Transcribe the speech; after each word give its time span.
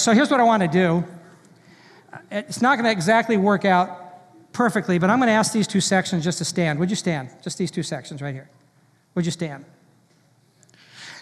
So 0.00 0.14
here's 0.14 0.30
what 0.30 0.40
I 0.40 0.44
want 0.44 0.62
to 0.62 0.68
do. 0.68 1.04
It's 2.30 2.62
not 2.62 2.76
going 2.76 2.86
to 2.86 2.90
exactly 2.90 3.36
work 3.36 3.66
out 3.66 4.52
perfectly, 4.52 4.98
but 4.98 5.10
I'm 5.10 5.18
going 5.18 5.28
to 5.28 5.34
ask 5.34 5.52
these 5.52 5.66
two 5.66 5.82
sections 5.82 6.24
just 6.24 6.38
to 6.38 6.44
stand. 6.44 6.78
Would 6.78 6.88
you 6.88 6.96
stand? 6.96 7.28
Just 7.42 7.58
these 7.58 7.70
two 7.70 7.82
sections 7.82 8.22
right 8.22 8.32
here. 8.32 8.48
Would 9.14 9.26
you 9.26 9.30
stand? 9.30 9.66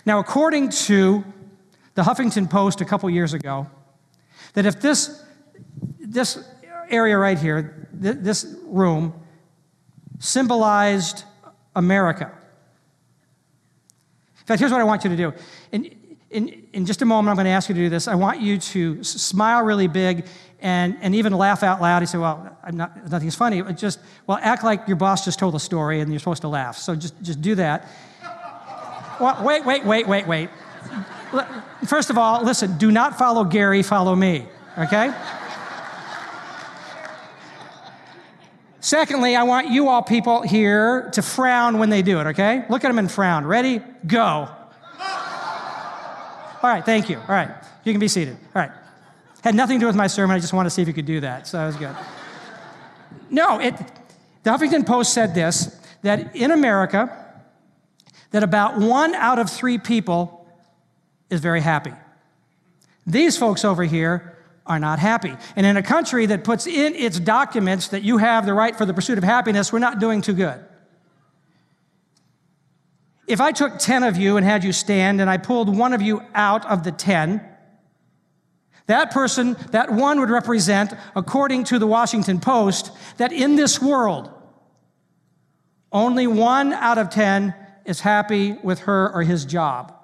Now, 0.06 0.20
according 0.20 0.68
to 0.70 1.24
the 1.96 2.02
Huffington 2.02 2.48
Post 2.48 2.80
a 2.80 2.84
couple 2.84 3.10
years 3.10 3.34
ago, 3.34 3.66
that 4.54 4.64
if 4.64 4.80
this, 4.80 5.24
this 5.98 6.48
area 6.88 7.18
right 7.18 7.38
here, 7.38 7.88
th- 8.00 8.18
this 8.20 8.56
room, 8.62 9.12
symbolized 10.20 11.24
America. 11.74 12.30
In 14.38 14.46
fact, 14.46 14.60
here's 14.60 14.70
what 14.70 14.80
I 14.80 14.84
want 14.84 15.02
you 15.02 15.10
to 15.10 15.16
do. 15.16 15.32
In, 15.72 15.97
in, 16.30 16.66
in 16.72 16.84
just 16.84 17.00
a 17.00 17.06
moment, 17.06 17.30
I'm 17.30 17.36
going 17.36 17.46
to 17.46 17.50
ask 17.50 17.68
you 17.68 17.74
to 17.74 17.80
do 17.80 17.88
this. 17.88 18.06
I 18.06 18.14
want 18.14 18.40
you 18.40 18.58
to 18.58 19.02
smile 19.02 19.64
really 19.64 19.88
big 19.88 20.26
and, 20.60 20.98
and 21.00 21.14
even 21.14 21.32
laugh 21.32 21.62
out 21.62 21.80
loud. 21.80 22.00
You 22.02 22.06
say, 22.06 22.18
Well, 22.18 22.56
I'm 22.62 22.76
not, 22.76 23.10
nothing's 23.10 23.34
funny. 23.34 23.62
Just, 23.72 23.98
well, 24.26 24.38
act 24.42 24.62
like 24.62 24.86
your 24.86 24.96
boss 24.96 25.24
just 25.24 25.38
told 25.38 25.54
a 25.54 25.60
story 25.60 26.00
and 26.00 26.10
you're 26.10 26.18
supposed 26.18 26.42
to 26.42 26.48
laugh. 26.48 26.76
So 26.76 26.94
just, 26.94 27.20
just 27.22 27.40
do 27.40 27.54
that. 27.54 27.88
Well, 29.20 29.42
wait, 29.42 29.64
wait, 29.64 29.84
wait, 29.84 30.06
wait, 30.06 30.26
wait. 30.26 30.50
First 31.86 32.10
of 32.10 32.18
all, 32.18 32.44
listen, 32.44 32.76
do 32.78 32.90
not 32.90 33.18
follow 33.18 33.44
Gary, 33.44 33.82
follow 33.82 34.14
me, 34.14 34.46
okay? 34.76 35.12
Secondly, 38.80 39.34
I 39.34 39.42
want 39.42 39.68
you 39.68 39.88
all 39.88 40.02
people 40.02 40.42
here 40.42 41.10
to 41.12 41.22
frown 41.22 41.78
when 41.78 41.90
they 41.90 42.00
do 42.00 42.20
it, 42.20 42.28
okay? 42.28 42.64
Look 42.70 42.84
at 42.84 42.88
them 42.88 42.98
and 42.98 43.10
frown. 43.10 43.44
Ready? 43.44 43.82
Go. 44.06 44.48
All 46.62 46.70
right, 46.70 46.84
thank 46.84 47.08
you. 47.08 47.18
All 47.18 47.28
right, 47.28 47.50
you 47.84 47.92
can 47.92 48.00
be 48.00 48.08
seated. 48.08 48.36
All 48.54 48.62
right. 48.62 48.72
Had 49.42 49.54
nothing 49.54 49.78
to 49.78 49.80
do 49.80 49.86
with 49.86 49.96
my 49.96 50.08
sermon. 50.08 50.36
I 50.36 50.40
just 50.40 50.52
wanted 50.52 50.70
to 50.70 50.74
see 50.74 50.82
if 50.82 50.88
you 50.88 50.94
could 50.94 51.06
do 51.06 51.20
that. 51.20 51.46
So 51.46 51.58
that 51.58 51.66
was 51.66 51.76
good. 51.76 51.94
No, 53.30 53.60
it, 53.60 53.76
the 54.42 54.50
Huffington 54.50 54.86
Post 54.86 55.14
said 55.14 55.34
this 55.34 55.74
that 56.02 56.34
in 56.34 56.50
America, 56.50 57.26
that 58.30 58.42
about 58.42 58.78
one 58.78 59.14
out 59.14 59.38
of 59.38 59.50
three 59.50 59.78
people 59.78 60.46
is 61.30 61.40
very 61.40 61.60
happy. 61.60 61.92
These 63.06 63.38
folks 63.38 63.64
over 63.64 63.84
here 63.84 64.36
are 64.66 64.78
not 64.78 64.98
happy. 64.98 65.34
And 65.56 65.66
in 65.66 65.76
a 65.76 65.82
country 65.82 66.26
that 66.26 66.44
puts 66.44 66.66
in 66.66 66.94
its 66.94 67.18
documents 67.18 67.88
that 67.88 68.02
you 68.02 68.18
have 68.18 68.44
the 68.44 68.52
right 68.52 68.76
for 68.76 68.84
the 68.84 68.94
pursuit 68.94 69.18
of 69.18 69.24
happiness, 69.24 69.72
we're 69.72 69.78
not 69.78 69.98
doing 69.98 70.20
too 70.20 70.34
good. 70.34 70.62
If 73.28 73.42
I 73.42 73.52
took 73.52 73.78
10 73.78 74.04
of 74.04 74.16
you 74.16 74.38
and 74.38 74.44
had 74.44 74.64
you 74.64 74.72
stand 74.72 75.20
and 75.20 75.28
I 75.28 75.36
pulled 75.36 75.76
one 75.76 75.92
of 75.92 76.00
you 76.00 76.22
out 76.34 76.64
of 76.64 76.82
the 76.82 76.90
10, 76.90 77.46
that 78.86 79.10
person, 79.10 79.54
that 79.72 79.92
one 79.92 80.18
would 80.18 80.30
represent, 80.30 80.94
according 81.14 81.64
to 81.64 81.78
the 81.78 81.86
Washington 81.86 82.40
Post, 82.40 82.90
that 83.18 83.30
in 83.30 83.54
this 83.54 83.82
world, 83.82 84.32
only 85.92 86.26
one 86.26 86.72
out 86.72 86.96
of 86.96 87.10
10 87.10 87.54
is 87.84 88.00
happy 88.00 88.52
with 88.62 88.80
her 88.80 89.12
or 89.12 89.22
his 89.22 89.44
job. 89.44 89.94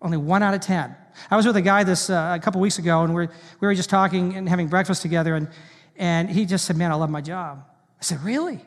Only 0.00 0.16
one 0.16 0.44
out 0.44 0.54
of 0.54 0.60
10. 0.60 0.94
I 1.28 1.36
was 1.36 1.44
with 1.44 1.56
a 1.56 1.62
guy 1.62 1.82
this 1.82 2.08
uh, 2.08 2.36
a 2.36 2.42
couple 2.42 2.60
weeks 2.60 2.78
ago, 2.78 3.02
and 3.02 3.12
we 3.12 3.26
were, 3.26 3.32
we 3.58 3.66
were 3.66 3.74
just 3.74 3.90
talking 3.90 4.36
and 4.36 4.48
having 4.48 4.68
breakfast 4.68 5.02
together, 5.02 5.34
and, 5.34 5.48
and 5.96 6.30
he 6.30 6.46
just 6.46 6.64
said, 6.66 6.76
Man, 6.76 6.92
I 6.92 6.94
love 6.94 7.10
my 7.10 7.20
job. 7.20 7.64
I 8.00 8.04
said, 8.04 8.22
Really? 8.22 8.64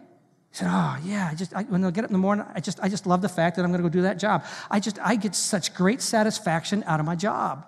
He 0.54 0.60
said, 0.60 0.70
Oh, 0.70 0.98
yeah. 1.04 1.30
I 1.32 1.36
just, 1.36 1.54
I, 1.56 1.64
when 1.64 1.84
I 1.84 1.90
get 1.90 2.04
up 2.04 2.12
in 2.12 2.14
the 2.14 2.20
morning, 2.20 2.46
I 2.54 2.60
just, 2.60 2.80
I 2.80 2.88
just 2.88 3.08
love 3.08 3.24
the 3.24 3.30
fact 3.30 3.56
that 3.56 3.66
I'm 3.66 3.72
going 3.72 3.82
to 3.82 3.90
go 3.90 3.92
do 3.92 4.04
that 4.04 4.20
job. 4.20 4.46
I 4.70 4.80
just, 4.80 5.00
I 5.00 5.16
get 5.16 5.34
such 5.34 5.74
great 5.74 6.00
satisfaction 6.00 6.84
out 6.86 7.00
of 7.00 7.08
my 7.08 7.16
job. 7.16 7.66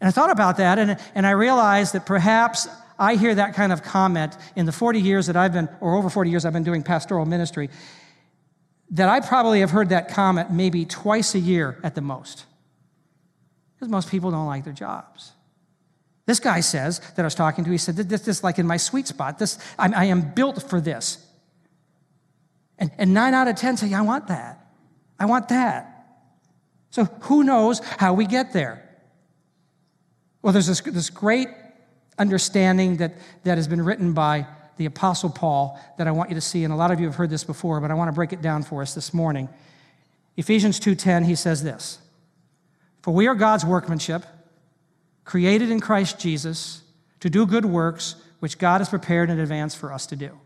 And 0.00 0.08
I 0.08 0.10
thought 0.10 0.32
about 0.32 0.56
that, 0.56 0.80
and, 0.80 0.98
and 1.14 1.24
I 1.24 1.30
realized 1.30 1.94
that 1.94 2.04
perhaps 2.04 2.66
I 2.98 3.14
hear 3.14 3.32
that 3.36 3.54
kind 3.54 3.72
of 3.72 3.84
comment 3.84 4.36
in 4.56 4.66
the 4.66 4.72
40 4.72 5.00
years 5.00 5.28
that 5.28 5.36
I've 5.36 5.52
been, 5.52 5.68
or 5.80 5.94
over 5.94 6.10
40 6.10 6.28
years 6.28 6.44
I've 6.44 6.52
been 6.52 6.64
doing 6.64 6.82
pastoral 6.82 7.24
ministry 7.24 7.70
that 8.90 9.08
I 9.08 9.20
probably 9.20 9.60
have 9.60 9.70
heard 9.70 9.90
that 9.90 10.08
comment 10.08 10.50
maybe 10.50 10.84
twice 10.84 11.36
a 11.36 11.38
year 11.38 11.78
at 11.84 11.94
the 11.94 12.00
most. 12.00 12.46
Because 13.74 13.88
most 13.88 14.10
people 14.10 14.32
don't 14.32 14.46
like 14.46 14.64
their 14.64 14.72
jobs. 14.72 15.32
This 16.26 16.40
guy 16.40 16.60
says 16.60 16.98
that 16.98 17.20
I 17.20 17.24
was 17.24 17.34
talking 17.34 17.64
to, 17.64 17.70
he 17.70 17.78
said, 17.78 17.96
This 17.96 18.28
is 18.28 18.44
like 18.44 18.58
in 18.58 18.66
my 18.66 18.76
sweet 18.76 19.08
spot. 19.08 19.38
This, 19.38 19.58
I, 19.78 19.92
I 19.92 20.04
am 20.06 20.32
built 20.34 20.68
for 20.68 20.80
this. 20.80 21.18
And, 22.82 22.90
and 22.98 23.14
nine 23.14 23.32
out 23.32 23.46
of 23.46 23.54
10 23.54 23.76
say, 23.76 23.94
I 23.94 24.00
want 24.00 24.26
that. 24.26 24.58
I 25.16 25.26
want 25.26 25.50
that. 25.50 26.04
So 26.90 27.04
who 27.04 27.44
knows 27.44 27.78
how 27.78 28.12
we 28.12 28.26
get 28.26 28.52
there? 28.52 28.82
Well, 30.42 30.52
there's 30.52 30.66
this, 30.66 30.80
this 30.80 31.08
great 31.08 31.46
understanding 32.18 32.96
that, 32.96 33.14
that 33.44 33.56
has 33.56 33.68
been 33.68 33.84
written 33.84 34.14
by 34.14 34.48
the 34.78 34.86
Apostle 34.86 35.30
Paul 35.30 35.80
that 35.96 36.08
I 36.08 36.10
want 36.10 36.30
you 36.30 36.34
to 36.34 36.40
see, 36.40 36.64
and 36.64 36.72
a 36.72 36.76
lot 36.76 36.90
of 36.90 36.98
you 36.98 37.06
have 37.06 37.14
heard 37.14 37.30
this 37.30 37.44
before, 37.44 37.80
but 37.80 37.92
I 37.92 37.94
want 37.94 38.08
to 38.08 38.12
break 38.12 38.32
it 38.32 38.42
down 38.42 38.64
for 38.64 38.82
us 38.82 38.96
this 38.96 39.14
morning. 39.14 39.48
Ephesians 40.36 40.80
2:10, 40.80 41.24
he 41.24 41.36
says 41.36 41.62
this: 41.62 41.98
For 43.00 43.14
we 43.14 43.28
are 43.28 43.36
God's 43.36 43.64
workmanship, 43.64 44.26
created 45.24 45.70
in 45.70 45.78
Christ 45.78 46.18
Jesus 46.18 46.82
to 47.20 47.30
do 47.30 47.46
good 47.46 47.64
works 47.64 48.16
which 48.40 48.58
God 48.58 48.80
has 48.80 48.88
prepared 48.88 49.30
in 49.30 49.38
advance 49.38 49.76
for 49.76 49.92
us 49.92 50.04
to 50.06 50.16
do. 50.16 50.40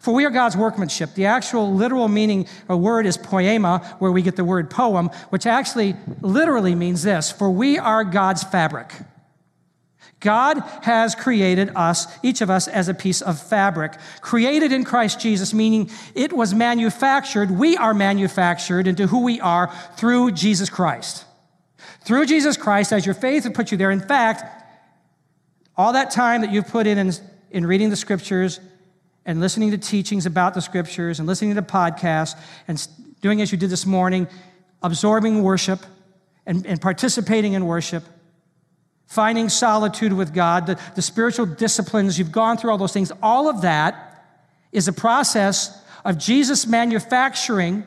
For 0.00 0.12
we 0.12 0.24
are 0.24 0.30
God's 0.30 0.56
workmanship. 0.56 1.14
The 1.14 1.26
actual 1.26 1.74
literal 1.74 2.08
meaning 2.08 2.46
of 2.68 2.70
a 2.70 2.76
word 2.76 3.06
is 3.06 3.16
poema, 3.16 3.96
where 3.98 4.12
we 4.12 4.22
get 4.22 4.36
the 4.36 4.44
word 4.44 4.70
poem, 4.70 5.08
which 5.30 5.46
actually 5.46 5.96
literally 6.20 6.74
means 6.74 7.02
this 7.02 7.30
For 7.30 7.50
we 7.50 7.78
are 7.78 8.04
God's 8.04 8.42
fabric. 8.42 8.92
God 10.20 10.58
has 10.82 11.14
created 11.14 11.70
us, 11.76 12.06
each 12.22 12.40
of 12.40 12.48
us, 12.48 12.66
as 12.66 12.88
a 12.88 12.94
piece 12.94 13.20
of 13.20 13.40
fabric, 13.40 13.92
created 14.22 14.72
in 14.72 14.84
Christ 14.84 15.20
Jesus, 15.20 15.52
meaning 15.52 15.90
it 16.14 16.32
was 16.32 16.54
manufactured, 16.54 17.50
we 17.50 17.76
are 17.76 17.92
manufactured 17.92 18.86
into 18.86 19.06
who 19.06 19.22
we 19.22 19.38
are 19.40 19.70
through 19.96 20.32
Jesus 20.32 20.70
Christ. 20.70 21.26
Through 22.06 22.24
Jesus 22.26 22.56
Christ, 22.56 22.90
as 22.92 23.04
your 23.04 23.14
faith 23.14 23.44
has 23.44 23.52
put 23.52 23.70
you 23.70 23.76
there. 23.76 23.90
In 23.90 24.00
fact, 24.00 24.44
all 25.76 25.92
that 25.92 26.10
time 26.10 26.40
that 26.40 26.50
you've 26.50 26.68
put 26.68 26.86
in, 26.86 26.96
in 26.96 27.12
in 27.54 27.64
reading 27.64 27.88
the 27.88 27.96
scriptures 27.96 28.58
and 29.26 29.40
listening 29.40 29.70
to 29.70 29.78
teachings 29.78 30.26
about 30.26 30.54
the 30.54 30.60
scriptures 30.60 31.18
and 31.18 31.26
listening 31.26 31.54
to 31.54 31.62
podcasts 31.62 32.38
and 32.68 32.86
doing 33.20 33.40
as 33.40 33.50
you 33.50 33.58
did 33.58 33.70
this 33.70 33.86
morning, 33.86 34.28
absorbing 34.82 35.42
worship 35.42 35.80
and, 36.46 36.66
and 36.66 36.80
participating 36.80 37.54
in 37.54 37.66
worship, 37.66 38.04
finding 39.06 39.48
solitude 39.48 40.12
with 40.12 40.34
God, 40.34 40.66
the, 40.66 40.80
the 40.94 41.02
spiritual 41.02 41.46
disciplines, 41.46 42.18
you've 42.18 42.32
gone 42.32 42.58
through 42.58 42.70
all 42.70 42.78
those 42.78 42.92
things. 42.92 43.12
All 43.22 43.48
of 43.48 43.62
that 43.62 44.24
is 44.72 44.88
a 44.88 44.92
process 44.92 45.82
of 46.04 46.18
Jesus 46.18 46.66
manufacturing 46.66 47.84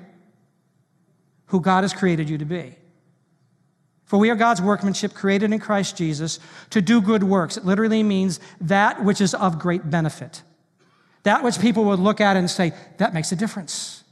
who 1.47 1.61
God 1.61 1.83
has 1.83 1.93
created 1.93 2.29
you 2.29 2.37
to 2.39 2.45
be. 2.45 2.75
For 4.05 4.17
we 4.17 4.29
are 4.29 4.35
God's 4.35 4.61
workmanship 4.61 5.13
created 5.13 5.51
in 5.51 5.59
Christ 5.59 5.97
Jesus 5.97 6.39
to 6.69 6.81
do 6.81 7.01
good 7.01 7.23
works. 7.23 7.57
It 7.57 7.65
literally 7.65 8.03
means 8.03 8.39
that 8.61 9.03
which 9.03 9.19
is 9.19 9.33
of 9.33 9.59
great 9.59 9.89
benefit. 9.89 10.43
That 11.27 11.43
which 11.43 11.59
people 11.59 11.83
would 11.83 11.99
look 11.99 12.21
at 12.21 12.37
and 12.37 12.49
say, 12.49 12.71
that 12.99 13.13
makes 13.13 13.33
a 13.33 13.35
difference. 13.35 14.05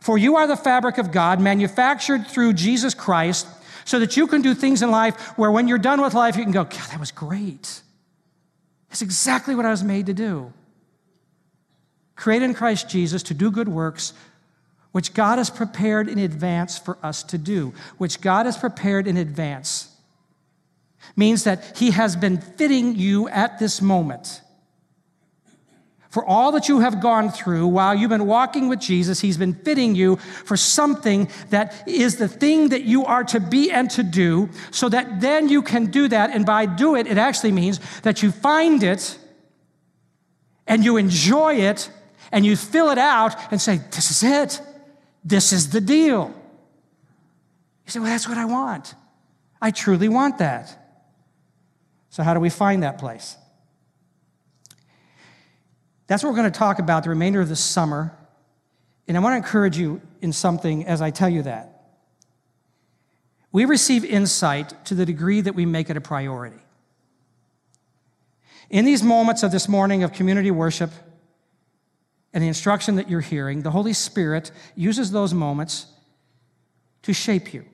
For 0.00 0.16
you 0.16 0.36
are 0.36 0.46
the 0.46 0.56
fabric 0.56 0.96
of 0.96 1.10
God, 1.10 1.40
manufactured 1.40 2.28
through 2.28 2.52
Jesus 2.52 2.94
Christ 2.94 3.48
so 3.84 3.98
that 3.98 4.16
you 4.16 4.28
can 4.28 4.42
do 4.42 4.54
things 4.54 4.80
in 4.80 4.92
life 4.92 5.36
where 5.36 5.50
when 5.50 5.66
you're 5.66 5.78
done 5.78 6.00
with 6.00 6.14
life, 6.14 6.36
you 6.36 6.44
can 6.44 6.52
go, 6.52 6.62
God, 6.62 6.88
that 6.90 7.00
was 7.00 7.10
great. 7.10 7.82
That's 8.90 9.02
exactly 9.02 9.56
what 9.56 9.66
I 9.66 9.70
was 9.70 9.82
made 9.82 10.06
to 10.06 10.14
do. 10.14 10.52
Created 12.14 12.44
in 12.44 12.54
Christ 12.54 12.88
Jesus 12.88 13.24
to 13.24 13.34
do 13.34 13.50
good 13.50 13.68
works, 13.68 14.12
which 14.92 15.14
God 15.14 15.38
has 15.38 15.50
prepared 15.50 16.08
in 16.08 16.20
advance 16.20 16.78
for 16.78 16.96
us 17.02 17.24
to 17.24 17.38
do, 17.38 17.74
which 17.98 18.20
God 18.20 18.46
has 18.46 18.56
prepared 18.56 19.08
in 19.08 19.16
advance. 19.16 19.92
Means 21.16 21.42
that 21.42 21.76
He 21.76 21.90
has 21.90 22.14
been 22.14 22.40
fitting 22.40 22.94
you 22.94 23.28
at 23.30 23.58
this 23.58 23.82
moment 23.82 24.42
for 26.16 26.24
all 26.24 26.52
that 26.52 26.66
you 26.66 26.80
have 26.80 26.98
gone 27.02 27.30
through 27.30 27.66
while 27.66 27.94
you've 27.94 28.08
been 28.08 28.24
walking 28.24 28.70
with 28.70 28.80
Jesus, 28.80 29.20
He's 29.20 29.36
been 29.36 29.52
fitting 29.52 29.94
you 29.94 30.16
for 30.16 30.56
something 30.56 31.28
that 31.50 31.86
is 31.86 32.16
the 32.16 32.26
thing 32.26 32.70
that 32.70 32.84
you 32.84 33.04
are 33.04 33.22
to 33.24 33.38
be 33.38 33.70
and 33.70 33.90
to 33.90 34.02
do, 34.02 34.48
so 34.70 34.88
that 34.88 35.20
then 35.20 35.50
you 35.50 35.60
can 35.60 35.90
do 35.90 36.08
that. 36.08 36.30
And 36.30 36.46
by 36.46 36.64
do 36.64 36.96
it, 36.96 37.06
it 37.06 37.18
actually 37.18 37.52
means 37.52 37.80
that 38.00 38.22
you 38.22 38.30
find 38.30 38.82
it 38.82 39.18
and 40.66 40.82
you 40.82 40.96
enjoy 40.96 41.56
it 41.56 41.90
and 42.32 42.46
you 42.46 42.56
fill 42.56 42.88
it 42.88 42.96
out 42.96 43.36
and 43.52 43.60
say, 43.60 43.82
This 43.90 44.10
is 44.10 44.22
it. 44.22 44.62
This 45.22 45.52
is 45.52 45.68
the 45.68 45.82
deal. 45.82 46.34
You 47.84 47.90
say, 47.90 48.00
Well, 48.00 48.08
that's 48.08 48.26
what 48.26 48.38
I 48.38 48.46
want. 48.46 48.94
I 49.60 49.70
truly 49.70 50.08
want 50.08 50.38
that. 50.38 50.96
So, 52.08 52.22
how 52.22 52.32
do 52.32 52.40
we 52.40 52.48
find 52.48 52.84
that 52.84 52.96
place? 52.96 53.36
That's 56.06 56.22
what 56.22 56.30
we're 56.30 56.36
going 56.36 56.52
to 56.52 56.58
talk 56.58 56.78
about 56.78 57.02
the 57.02 57.10
remainder 57.10 57.40
of 57.40 57.48
the 57.48 57.56
summer. 57.56 58.16
And 59.08 59.16
I 59.16 59.20
want 59.20 59.32
to 59.32 59.36
encourage 59.36 59.76
you 59.76 60.00
in 60.20 60.32
something 60.32 60.86
as 60.86 61.02
I 61.02 61.10
tell 61.10 61.28
you 61.28 61.42
that. 61.42 61.72
we 63.52 63.64
receive 63.64 64.04
insight 64.04 64.84
to 64.84 64.94
the 64.94 65.06
degree 65.06 65.40
that 65.40 65.54
we 65.54 65.64
make 65.64 65.88
it 65.88 65.96
a 65.96 66.00
priority. 66.00 66.60
In 68.68 68.84
these 68.84 69.02
moments 69.02 69.42
of 69.42 69.50
this 69.50 69.68
morning 69.68 70.02
of 70.02 70.12
community 70.12 70.50
worship 70.50 70.90
and 72.34 72.42
the 72.42 72.48
instruction 72.48 72.96
that 72.96 73.08
you're 73.08 73.20
hearing, 73.20 73.62
the 73.62 73.70
Holy 73.70 73.92
Spirit 73.92 74.50
uses 74.74 75.10
those 75.10 75.32
moments 75.32 75.86
to 77.02 77.14
shape 77.14 77.54
you. 77.54 77.64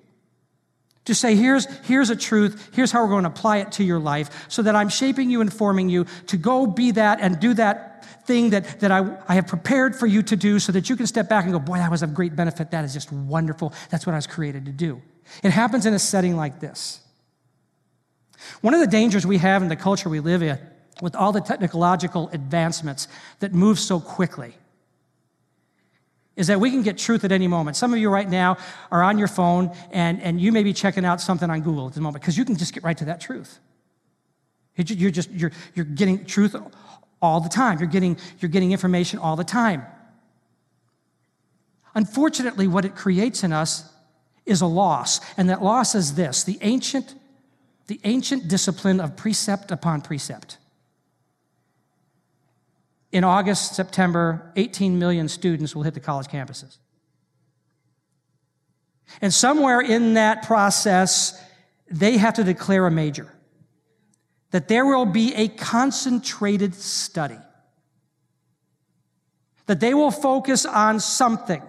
To 1.06 1.14
say, 1.14 1.34
here's, 1.34 1.66
here's 1.84 2.10
a 2.10 2.16
truth, 2.16 2.70
here's 2.72 2.92
how 2.92 3.02
we're 3.02 3.10
going 3.10 3.24
to 3.24 3.30
apply 3.30 3.58
it 3.58 3.72
to 3.72 3.84
your 3.84 3.98
life, 3.98 4.46
so 4.48 4.62
that 4.62 4.76
I'm 4.76 4.88
shaping 4.88 5.30
you, 5.30 5.40
informing 5.40 5.88
you 5.88 6.06
to 6.28 6.36
go 6.36 6.66
be 6.66 6.92
that 6.92 7.20
and 7.20 7.40
do 7.40 7.54
that 7.54 8.04
thing 8.24 8.50
that, 8.50 8.78
that 8.80 8.92
I, 8.92 9.16
I 9.26 9.34
have 9.34 9.48
prepared 9.48 9.96
for 9.96 10.06
you 10.06 10.22
to 10.22 10.36
do 10.36 10.60
so 10.60 10.70
that 10.70 10.88
you 10.88 10.94
can 10.94 11.08
step 11.08 11.28
back 11.28 11.42
and 11.44 11.52
go, 11.52 11.58
boy, 11.58 11.78
that 11.78 11.90
was 11.90 12.04
a 12.04 12.06
great 12.06 12.36
benefit. 12.36 12.70
That 12.70 12.84
is 12.84 12.92
just 12.92 13.10
wonderful. 13.10 13.72
That's 13.90 14.06
what 14.06 14.12
I 14.12 14.16
was 14.16 14.28
created 14.28 14.66
to 14.66 14.72
do. 14.72 15.02
It 15.42 15.50
happens 15.50 15.86
in 15.86 15.94
a 15.94 15.98
setting 15.98 16.36
like 16.36 16.60
this. 16.60 17.00
One 18.60 18.74
of 18.74 18.80
the 18.80 18.86
dangers 18.86 19.26
we 19.26 19.38
have 19.38 19.62
in 19.62 19.68
the 19.68 19.76
culture 19.76 20.08
we 20.08 20.20
live 20.20 20.42
in, 20.42 20.58
with 21.00 21.16
all 21.16 21.32
the 21.32 21.40
technological 21.40 22.28
advancements 22.32 23.08
that 23.40 23.52
move 23.52 23.80
so 23.80 23.98
quickly, 23.98 24.54
is 26.36 26.46
that 26.46 26.60
we 26.60 26.70
can 26.70 26.82
get 26.82 26.96
truth 26.98 27.24
at 27.24 27.32
any 27.32 27.46
moment. 27.46 27.76
Some 27.76 27.92
of 27.92 27.98
you 27.98 28.08
right 28.08 28.28
now 28.28 28.56
are 28.90 29.02
on 29.02 29.18
your 29.18 29.28
phone 29.28 29.70
and, 29.90 30.20
and 30.22 30.40
you 30.40 30.50
may 30.50 30.62
be 30.62 30.72
checking 30.72 31.04
out 31.04 31.20
something 31.20 31.50
on 31.50 31.60
Google 31.60 31.86
at 31.88 31.94
the 31.94 32.00
moment 32.00 32.22
because 32.22 32.38
you 32.38 32.44
can 32.44 32.56
just 32.56 32.72
get 32.72 32.82
right 32.82 32.96
to 32.96 33.04
that 33.06 33.20
truth. 33.20 33.58
You're 34.76 35.10
just 35.10 35.30
you're, 35.30 35.52
you're 35.74 35.84
getting 35.84 36.24
truth 36.24 36.56
all 37.20 37.40
the 37.40 37.48
time. 37.48 37.78
You're 37.78 37.88
getting, 37.88 38.16
you're 38.40 38.50
getting 38.50 38.72
information 38.72 39.18
all 39.18 39.36
the 39.36 39.44
time. 39.44 39.84
Unfortunately, 41.94 42.66
what 42.66 42.84
it 42.84 42.96
creates 42.96 43.44
in 43.44 43.52
us 43.52 43.90
is 44.46 44.62
a 44.62 44.66
loss. 44.66 45.20
And 45.36 45.50
that 45.50 45.62
loss 45.62 45.94
is 45.94 46.14
this 46.14 46.42
the 46.42 46.58
ancient, 46.62 47.14
the 47.86 48.00
ancient 48.04 48.48
discipline 48.48 49.00
of 49.00 49.16
precept 49.16 49.70
upon 49.70 50.00
precept 50.00 50.56
in 53.12 53.24
August, 53.24 53.76
September, 53.76 54.50
18 54.56 54.98
million 54.98 55.28
students 55.28 55.76
will 55.76 55.82
hit 55.82 55.92
the 55.94 56.00
college 56.00 56.26
campuses. 56.26 56.78
And 59.20 59.32
somewhere 59.32 59.80
in 59.80 60.14
that 60.14 60.42
process, 60.44 61.40
they 61.90 62.16
have 62.16 62.34
to 62.34 62.44
declare 62.44 62.86
a 62.86 62.90
major. 62.90 63.28
That 64.50 64.68
there 64.68 64.86
will 64.86 65.04
be 65.04 65.34
a 65.34 65.48
concentrated 65.48 66.74
study. 66.74 67.38
That 69.66 69.80
they 69.80 69.92
will 69.92 70.10
focus 70.10 70.64
on 70.64 70.98
something. 70.98 71.62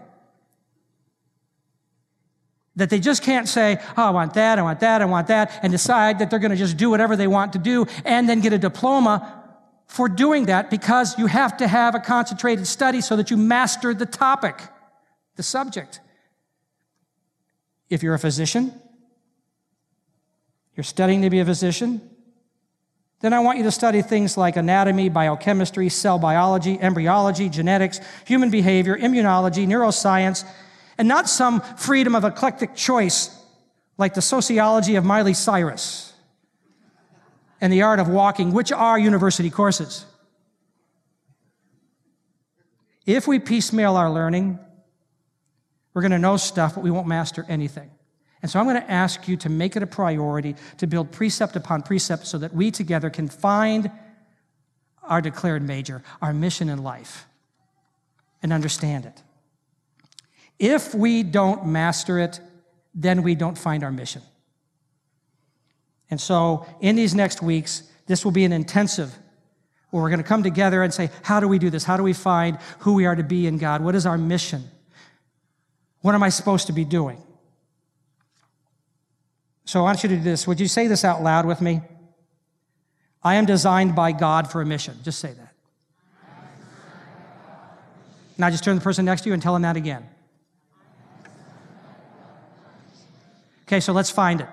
That 2.77 2.89
they 2.89 2.99
just 2.99 3.21
can't 3.21 3.47
say, 3.47 3.77
oh, 3.97 4.03
I 4.07 4.09
want 4.09 4.33
that, 4.35 4.57
I 4.57 4.61
want 4.61 4.79
that, 4.79 5.01
I 5.01 5.05
want 5.05 5.27
that, 5.27 5.59
and 5.61 5.71
decide 5.71 6.19
that 6.19 6.29
they're 6.29 6.39
going 6.39 6.51
to 6.51 6.57
just 6.57 6.77
do 6.77 6.89
whatever 6.89 7.15
they 7.15 7.27
want 7.27 7.53
to 7.53 7.59
do 7.59 7.85
and 8.05 8.27
then 8.27 8.39
get 8.39 8.53
a 8.53 8.57
diploma 8.57 9.42
for 9.93 10.09
doing 10.09 10.47
that 10.47 10.71
because 10.71 11.19
you 11.19 11.27
have 11.27 11.55
to 11.55 11.67
have 11.67 11.93
a 11.93 11.99
concentrated 11.99 12.65
study 12.65 12.99
so 12.99 13.15
that 13.15 13.29
you 13.29 13.37
master 13.37 13.93
the 13.93 14.07
topic, 14.07 14.59
the 15.35 15.43
subject. 15.43 15.99
If 17.91 18.01
you're 18.01 18.15
a 18.15 18.19
physician, 18.19 18.73
you're 20.75 20.83
studying 20.83 21.21
to 21.21 21.29
be 21.29 21.41
a 21.41 21.45
physician, 21.45 22.01
then 23.21 23.33
I 23.33 23.41
want 23.41 23.59
you 23.59 23.65
to 23.65 23.71
study 23.71 24.01
things 24.01 24.35
like 24.35 24.57
anatomy, 24.57 25.09
biochemistry, 25.09 25.89
cell 25.89 26.17
biology, 26.17 26.79
embryology, 26.81 27.47
genetics, 27.47 27.99
human 28.25 28.49
behavior, 28.49 28.97
immunology, 28.97 29.67
neuroscience, 29.67 30.43
and 30.97 31.07
not 31.07 31.29
some 31.29 31.61
freedom 31.61 32.15
of 32.15 32.23
eclectic 32.23 32.73
choice 32.73 33.29
like 33.99 34.15
the 34.15 34.23
sociology 34.23 34.95
of 34.95 35.05
Miley 35.05 35.35
Cyrus 35.35 36.12
and 37.63 37.71
the 37.71 37.81
art 37.81 38.01
of 38.01 38.09
walking, 38.09 38.51
which 38.51 38.73
are 38.73 38.99
university 38.99 39.49
courses. 39.49 40.05
If 43.05 43.25
we 43.25 43.39
piecemeal 43.39 43.95
our 43.95 44.11
learning, 44.11 44.59
we're 45.93 46.01
going 46.01 46.11
to 46.11 46.19
know 46.19 46.35
stuff, 46.35 46.75
but 46.75 46.83
we 46.83 46.91
won't 46.91 47.07
master 47.07 47.45
anything. 47.47 47.89
And 48.41 48.51
so 48.51 48.59
I'm 48.59 48.65
going 48.65 48.81
to 48.81 48.91
ask 48.91 49.29
you 49.29 49.37
to 49.37 49.49
make 49.49 49.77
it 49.77 49.81
a 49.81 49.87
priority 49.87 50.57
to 50.79 50.87
build 50.87 51.13
precept 51.13 51.55
upon 51.55 51.83
precept 51.83 52.27
so 52.27 52.37
that 52.39 52.53
we 52.53 52.69
together 52.69 53.09
can 53.09 53.29
find 53.29 53.89
our 55.01 55.21
declared 55.21 55.63
major, 55.63 56.03
our 56.21 56.33
mission 56.33 56.67
in 56.67 56.83
life, 56.83 57.27
and 58.41 58.51
understand 58.51 59.05
it. 59.05 59.23
If 60.59 60.93
we 60.93 61.23
don't 61.23 61.67
master 61.67 62.19
it, 62.19 62.41
then 62.93 63.23
we 63.23 63.35
don't 63.35 63.57
find 63.57 63.85
our 63.85 63.91
mission. 63.91 64.21
And 66.09 66.19
so, 66.19 66.65
in 66.79 66.95
these 66.95 67.15
next 67.15 67.41
weeks, 67.41 67.83
this 68.07 68.23
will 68.23 68.31
be 68.31 68.43
an 68.45 68.51
intensive 68.53 69.17
where 69.89 70.01
we're 70.01 70.09
going 70.09 70.21
to 70.21 70.27
come 70.27 70.43
together 70.43 70.83
and 70.83 70.93
say, 70.93 71.09
How 71.23 71.39
do 71.39 71.47
we 71.47 71.59
do 71.59 71.69
this? 71.69 71.83
How 71.83 71.97
do 71.97 72.03
we 72.03 72.13
find 72.13 72.57
who 72.79 72.93
we 72.93 73.05
are 73.05 73.15
to 73.15 73.23
be 73.23 73.47
in 73.47 73.57
God? 73.57 73.81
What 73.81 73.95
is 73.95 74.05
our 74.05 74.17
mission? 74.17 74.63
What 76.01 76.15
am 76.15 76.23
I 76.23 76.29
supposed 76.29 76.67
to 76.67 76.73
be 76.73 76.83
doing? 76.83 77.21
So, 79.65 79.79
I 79.79 79.83
want 79.83 80.03
you 80.03 80.09
to 80.09 80.17
do 80.17 80.23
this. 80.23 80.45
Would 80.47 80.59
you 80.59 80.67
say 80.67 80.87
this 80.87 81.05
out 81.05 81.23
loud 81.23 81.45
with 81.45 81.61
me? 81.61 81.81
I 83.23 83.35
am 83.35 83.45
designed 83.45 83.95
by 83.95 84.11
God 84.11 84.51
for 84.51 84.61
a 84.61 84.65
mission. 84.65 84.97
Just 85.03 85.19
say 85.19 85.33
that. 85.33 85.53
Now, 88.37 88.49
just 88.49 88.63
turn 88.63 88.75
to 88.75 88.79
the 88.79 88.83
person 88.83 89.05
next 89.05 89.21
to 89.21 89.29
you 89.29 89.33
and 89.33 89.41
tell 89.41 89.53
them 89.53 89.61
that 89.61 89.77
again. 89.77 90.05
Okay, 93.63 93.79
so 93.79 93.93
let's 93.93 94.09
find 94.09 94.41
it. 94.41 94.47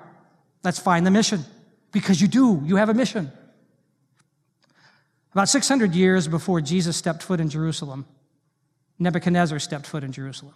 Let's 0.63 0.79
find 0.79 1.07
the 1.07 1.11
mission 1.11 1.45
because 1.93 2.21
you 2.21 2.29
do. 2.29 2.63
You 2.65 2.77
have 2.77 2.89
a 2.89 2.95
mission. 2.95 3.33
About 5.33 5.49
600 5.49 5.95
years 5.95 6.27
before 6.29 6.61
Jesus 6.61 6.97
stepped 6.97 7.23
foot 7.23 7.41
in 7.41 7.49
Jerusalem, 7.49 8.05
Nebuchadnezzar 8.99 9.59
stepped 9.59 9.87
foot 9.87 10.03
in 10.03 10.13
Jerusalem. 10.13 10.55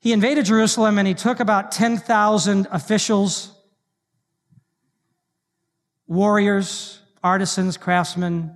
He 0.00 0.12
invaded 0.12 0.44
Jerusalem 0.44 0.98
and 0.98 1.08
he 1.08 1.14
took 1.14 1.40
about 1.40 1.72
10,000 1.72 2.68
officials, 2.70 3.52
warriors, 6.06 7.00
artisans, 7.24 7.76
craftsmen, 7.76 8.54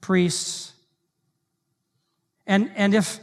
priests. 0.00 0.72
And, 2.46 2.70
and 2.74 2.94
if, 2.94 3.20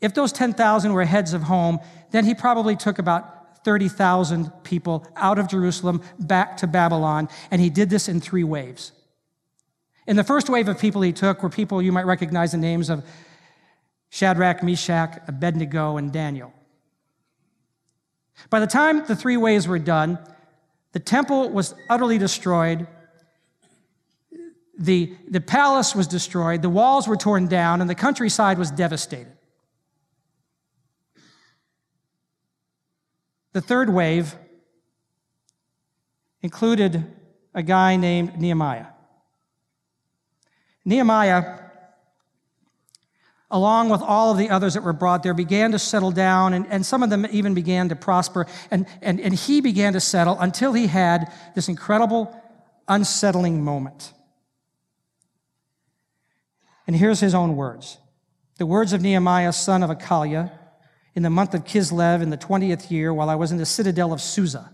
if 0.00 0.14
those 0.14 0.32
10,000 0.32 0.92
were 0.92 1.04
heads 1.04 1.32
of 1.32 1.42
home, 1.42 1.80
then 2.10 2.24
he 2.24 2.34
probably 2.34 2.76
took 2.76 2.98
about 2.98 3.35
30,000 3.66 4.52
people 4.62 5.04
out 5.16 5.40
of 5.40 5.48
Jerusalem 5.48 6.00
back 6.20 6.56
to 6.58 6.68
Babylon, 6.68 7.28
and 7.50 7.60
he 7.60 7.68
did 7.68 7.90
this 7.90 8.08
in 8.08 8.20
three 8.20 8.44
waves. 8.44 8.92
In 10.06 10.14
the 10.14 10.22
first 10.22 10.48
wave 10.48 10.68
of 10.68 10.78
people 10.78 11.02
he 11.02 11.12
took 11.12 11.42
were 11.42 11.50
people 11.50 11.82
you 11.82 11.90
might 11.90 12.06
recognize 12.06 12.52
the 12.52 12.58
names 12.58 12.88
of 12.90 13.04
Shadrach, 14.08 14.62
Meshach, 14.62 15.20
Abednego, 15.26 15.96
and 15.96 16.12
Daniel. 16.12 16.52
By 18.50 18.60
the 18.60 18.68
time 18.68 19.04
the 19.04 19.16
three 19.16 19.36
waves 19.36 19.66
were 19.66 19.80
done, 19.80 20.20
the 20.92 21.00
temple 21.00 21.50
was 21.50 21.74
utterly 21.90 22.18
destroyed. 22.18 22.86
The, 24.78 25.12
the 25.28 25.40
palace 25.40 25.92
was 25.92 26.06
destroyed. 26.06 26.62
The 26.62 26.70
walls 26.70 27.08
were 27.08 27.16
torn 27.16 27.48
down, 27.48 27.80
and 27.80 27.90
the 27.90 27.96
countryside 27.96 28.58
was 28.58 28.70
devastated. 28.70 29.35
The 33.56 33.62
third 33.62 33.88
wave 33.88 34.34
included 36.42 37.06
a 37.54 37.62
guy 37.62 37.96
named 37.96 38.38
Nehemiah. 38.38 38.88
Nehemiah, 40.84 41.60
along 43.50 43.88
with 43.88 44.02
all 44.02 44.32
of 44.32 44.36
the 44.36 44.50
others 44.50 44.74
that 44.74 44.82
were 44.82 44.92
brought 44.92 45.22
there, 45.22 45.32
began 45.32 45.72
to 45.72 45.78
settle 45.78 46.10
down, 46.10 46.52
and, 46.52 46.66
and 46.66 46.84
some 46.84 47.02
of 47.02 47.08
them 47.08 47.26
even 47.30 47.54
began 47.54 47.88
to 47.88 47.96
prosper. 47.96 48.46
And, 48.70 48.84
and, 49.00 49.18
and 49.22 49.32
he 49.32 49.62
began 49.62 49.94
to 49.94 50.00
settle 50.00 50.38
until 50.38 50.74
he 50.74 50.88
had 50.88 51.32
this 51.54 51.70
incredible, 51.70 52.38
unsettling 52.88 53.64
moment. 53.64 54.12
And 56.86 56.94
here's 56.94 57.20
his 57.20 57.34
own 57.34 57.56
words 57.56 57.96
the 58.58 58.66
words 58.66 58.92
of 58.92 59.00
Nehemiah, 59.00 59.54
son 59.54 59.82
of 59.82 59.88
Hachaliah 59.88 60.52
in 61.16 61.22
the 61.22 61.30
month 61.30 61.54
of 61.54 61.64
Kislev 61.64 62.22
in 62.22 62.28
the 62.28 62.36
20th 62.36 62.90
year 62.90 63.12
while 63.12 63.30
I 63.30 63.34
was 63.34 63.50
in 63.50 63.56
the 63.56 63.66
citadel 63.66 64.12
of 64.12 64.20
Susa. 64.20 64.70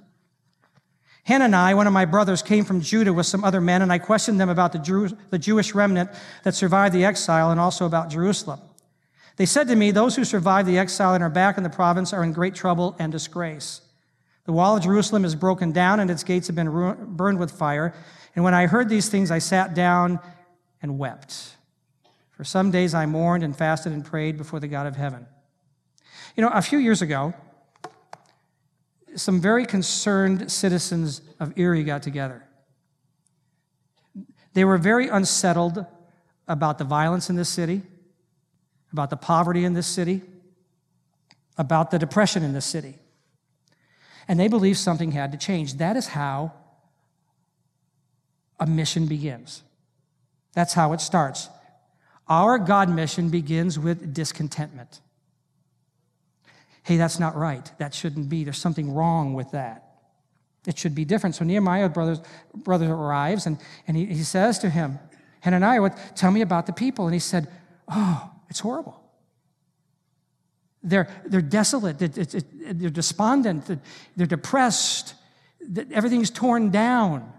Hanani, 1.24 1.72
one 1.72 1.86
of 1.86 1.92
my 1.92 2.04
brothers, 2.04 2.42
came 2.42 2.64
from 2.64 2.80
Judah 2.80 3.12
with 3.12 3.26
some 3.26 3.44
other 3.44 3.60
men, 3.60 3.80
and 3.80 3.92
I 3.92 3.98
questioned 3.98 4.40
them 4.40 4.48
about 4.48 4.72
the, 4.72 4.80
Jew- 4.80 5.16
the 5.30 5.38
Jewish 5.38 5.72
remnant 5.72 6.10
that 6.42 6.56
survived 6.56 6.94
the 6.94 7.04
exile 7.04 7.52
and 7.52 7.60
also 7.60 7.86
about 7.86 8.10
Jerusalem. 8.10 8.60
They 9.36 9.46
said 9.46 9.68
to 9.68 9.76
me, 9.76 9.92
Those 9.92 10.16
who 10.16 10.24
survived 10.24 10.68
the 10.68 10.78
exile 10.78 11.14
and 11.14 11.22
are 11.22 11.30
back 11.30 11.56
in 11.56 11.62
the 11.62 11.70
province 11.70 12.12
are 12.12 12.24
in 12.24 12.32
great 12.32 12.56
trouble 12.56 12.96
and 12.98 13.12
disgrace. 13.12 13.80
The 14.44 14.52
wall 14.52 14.76
of 14.76 14.82
Jerusalem 14.82 15.24
is 15.24 15.36
broken 15.36 15.70
down, 15.70 16.00
and 16.00 16.10
its 16.10 16.24
gates 16.24 16.48
have 16.48 16.56
been 16.56 16.68
ru- 16.68 16.94
burned 16.94 17.38
with 17.38 17.52
fire. 17.52 17.94
And 18.34 18.44
when 18.44 18.52
I 18.52 18.66
heard 18.66 18.88
these 18.88 19.08
things, 19.08 19.30
I 19.30 19.38
sat 19.38 19.74
down 19.74 20.18
and 20.82 20.98
wept. 20.98 21.54
For 22.32 22.42
some 22.42 22.72
days 22.72 22.94
I 22.94 23.06
mourned 23.06 23.44
and 23.44 23.56
fasted 23.56 23.92
and 23.92 24.04
prayed 24.04 24.36
before 24.36 24.58
the 24.58 24.66
God 24.66 24.88
of 24.88 24.96
heaven. 24.96 25.26
You 26.36 26.42
know, 26.42 26.48
a 26.48 26.62
few 26.62 26.78
years 26.78 27.02
ago, 27.02 27.34
some 29.14 29.40
very 29.40 29.66
concerned 29.66 30.50
citizens 30.50 31.20
of 31.38 31.58
Erie 31.58 31.84
got 31.84 32.02
together. 32.02 32.42
They 34.54 34.64
were 34.64 34.78
very 34.78 35.08
unsettled 35.08 35.84
about 36.48 36.78
the 36.78 36.84
violence 36.84 37.28
in 37.28 37.36
this 37.36 37.48
city, 37.48 37.82
about 38.92 39.10
the 39.10 39.16
poverty 39.16 39.64
in 39.64 39.74
this 39.74 39.86
city, 39.86 40.22
about 41.58 41.90
the 41.90 41.98
depression 41.98 42.42
in 42.42 42.52
this 42.52 42.64
city. 42.64 42.98
And 44.28 44.38
they 44.40 44.48
believed 44.48 44.78
something 44.78 45.12
had 45.12 45.32
to 45.32 45.38
change. 45.38 45.74
That 45.74 45.96
is 45.96 46.08
how 46.08 46.52
a 48.58 48.66
mission 48.66 49.06
begins. 49.06 49.62
That's 50.54 50.74
how 50.74 50.92
it 50.92 51.00
starts. 51.00 51.48
Our 52.28 52.58
God 52.58 52.88
mission 52.88 53.28
begins 53.28 53.78
with 53.78 54.14
discontentment. 54.14 55.00
Hey, 56.82 56.96
that's 56.96 57.18
not 57.18 57.36
right. 57.36 57.70
That 57.78 57.94
shouldn't 57.94 58.28
be. 58.28 58.44
There's 58.44 58.58
something 58.58 58.92
wrong 58.92 59.34
with 59.34 59.52
that. 59.52 59.92
It 60.66 60.78
should 60.78 60.94
be 60.94 61.04
different. 61.04 61.34
So 61.34 61.44
Nehemiah 61.44 61.88
brothers, 61.88 62.20
brother 62.54 62.92
arrives 62.92 63.46
and, 63.46 63.58
and 63.88 63.96
he, 63.96 64.06
he 64.06 64.22
says 64.22 64.58
to 64.60 64.70
him, 64.70 64.98
Hananiah, 65.40 65.80
what, 65.80 65.98
tell 66.14 66.30
me 66.30 66.40
about 66.40 66.66
the 66.66 66.72
people. 66.72 67.06
And 67.06 67.14
he 67.14 67.20
said, 67.20 67.48
Oh, 67.88 68.30
it's 68.48 68.60
horrible. 68.60 69.00
They're, 70.84 71.08
they're 71.24 71.40
desolate, 71.40 71.98
they're 71.98 72.90
despondent, 72.90 73.70
they're 74.16 74.26
depressed, 74.26 75.14
everything's 75.92 76.30
torn 76.30 76.70
down. 76.70 77.32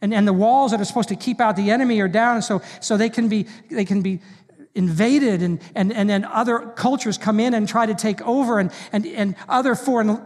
And, 0.00 0.14
and 0.14 0.28
the 0.28 0.32
walls 0.32 0.70
that 0.70 0.80
are 0.80 0.84
supposed 0.84 1.08
to 1.08 1.16
keep 1.16 1.40
out 1.40 1.56
the 1.56 1.70
enemy 1.70 2.00
are 2.00 2.08
down, 2.08 2.42
so, 2.42 2.62
so 2.80 2.96
they, 2.96 3.08
can 3.08 3.28
be, 3.28 3.46
they 3.70 3.84
can 3.84 4.02
be 4.02 4.20
invaded, 4.76 5.42
and, 5.42 5.60
and, 5.74 5.92
and 5.92 6.08
then 6.08 6.24
other 6.24 6.60
cultures 6.76 7.18
come 7.18 7.40
in 7.40 7.54
and 7.54 7.68
try 7.68 7.86
to 7.86 7.94
take 7.94 8.22
over, 8.22 8.60
and, 8.60 8.70
and, 8.92 9.06
and 9.06 9.34
other 9.48 9.74
foreign 9.74 10.20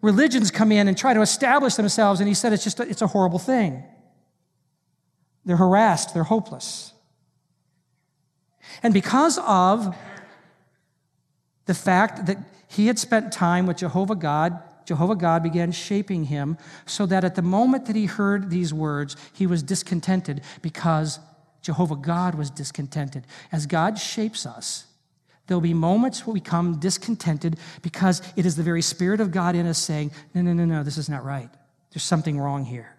religions 0.00 0.50
come 0.50 0.72
in 0.72 0.88
and 0.88 0.96
try 0.96 1.12
to 1.12 1.20
establish 1.20 1.74
themselves. 1.74 2.20
And 2.20 2.28
he 2.28 2.34
said 2.34 2.52
it's 2.52 2.64
just 2.64 2.80
a, 2.80 2.88
it's 2.88 3.02
a 3.02 3.08
horrible 3.08 3.38
thing. 3.38 3.82
They're 5.44 5.56
harassed, 5.56 6.14
they're 6.14 6.24
hopeless. 6.24 6.92
And 8.82 8.94
because 8.94 9.38
of 9.38 9.94
the 11.66 11.74
fact 11.74 12.26
that 12.26 12.38
he 12.68 12.86
had 12.86 12.98
spent 12.98 13.32
time 13.32 13.66
with 13.66 13.78
Jehovah 13.78 14.14
God, 14.16 14.60
Jehovah 14.86 15.16
God 15.16 15.42
began 15.42 15.72
shaping 15.72 16.24
him 16.24 16.58
so 16.84 17.06
that 17.06 17.24
at 17.24 17.34
the 17.34 17.42
moment 17.42 17.86
that 17.86 17.96
he 17.96 18.06
heard 18.06 18.50
these 18.50 18.72
words, 18.72 19.16
he 19.32 19.46
was 19.46 19.62
discontented 19.62 20.42
because 20.62 21.18
Jehovah 21.66 21.96
God 21.96 22.36
was 22.36 22.48
discontented. 22.48 23.26
As 23.50 23.66
God 23.66 23.98
shapes 23.98 24.46
us, 24.46 24.86
there'll 25.48 25.60
be 25.60 25.74
moments 25.74 26.24
where 26.24 26.32
we 26.32 26.38
come 26.38 26.78
discontented 26.78 27.58
because 27.82 28.22
it 28.36 28.46
is 28.46 28.54
the 28.54 28.62
very 28.62 28.82
Spirit 28.82 29.20
of 29.20 29.32
God 29.32 29.56
in 29.56 29.66
us 29.66 29.76
saying, 29.76 30.12
No, 30.32 30.42
no, 30.42 30.52
no, 30.52 30.64
no, 30.64 30.84
this 30.84 30.96
is 30.96 31.08
not 31.08 31.24
right. 31.24 31.50
There's 31.90 32.04
something 32.04 32.38
wrong 32.38 32.64
here. 32.64 32.94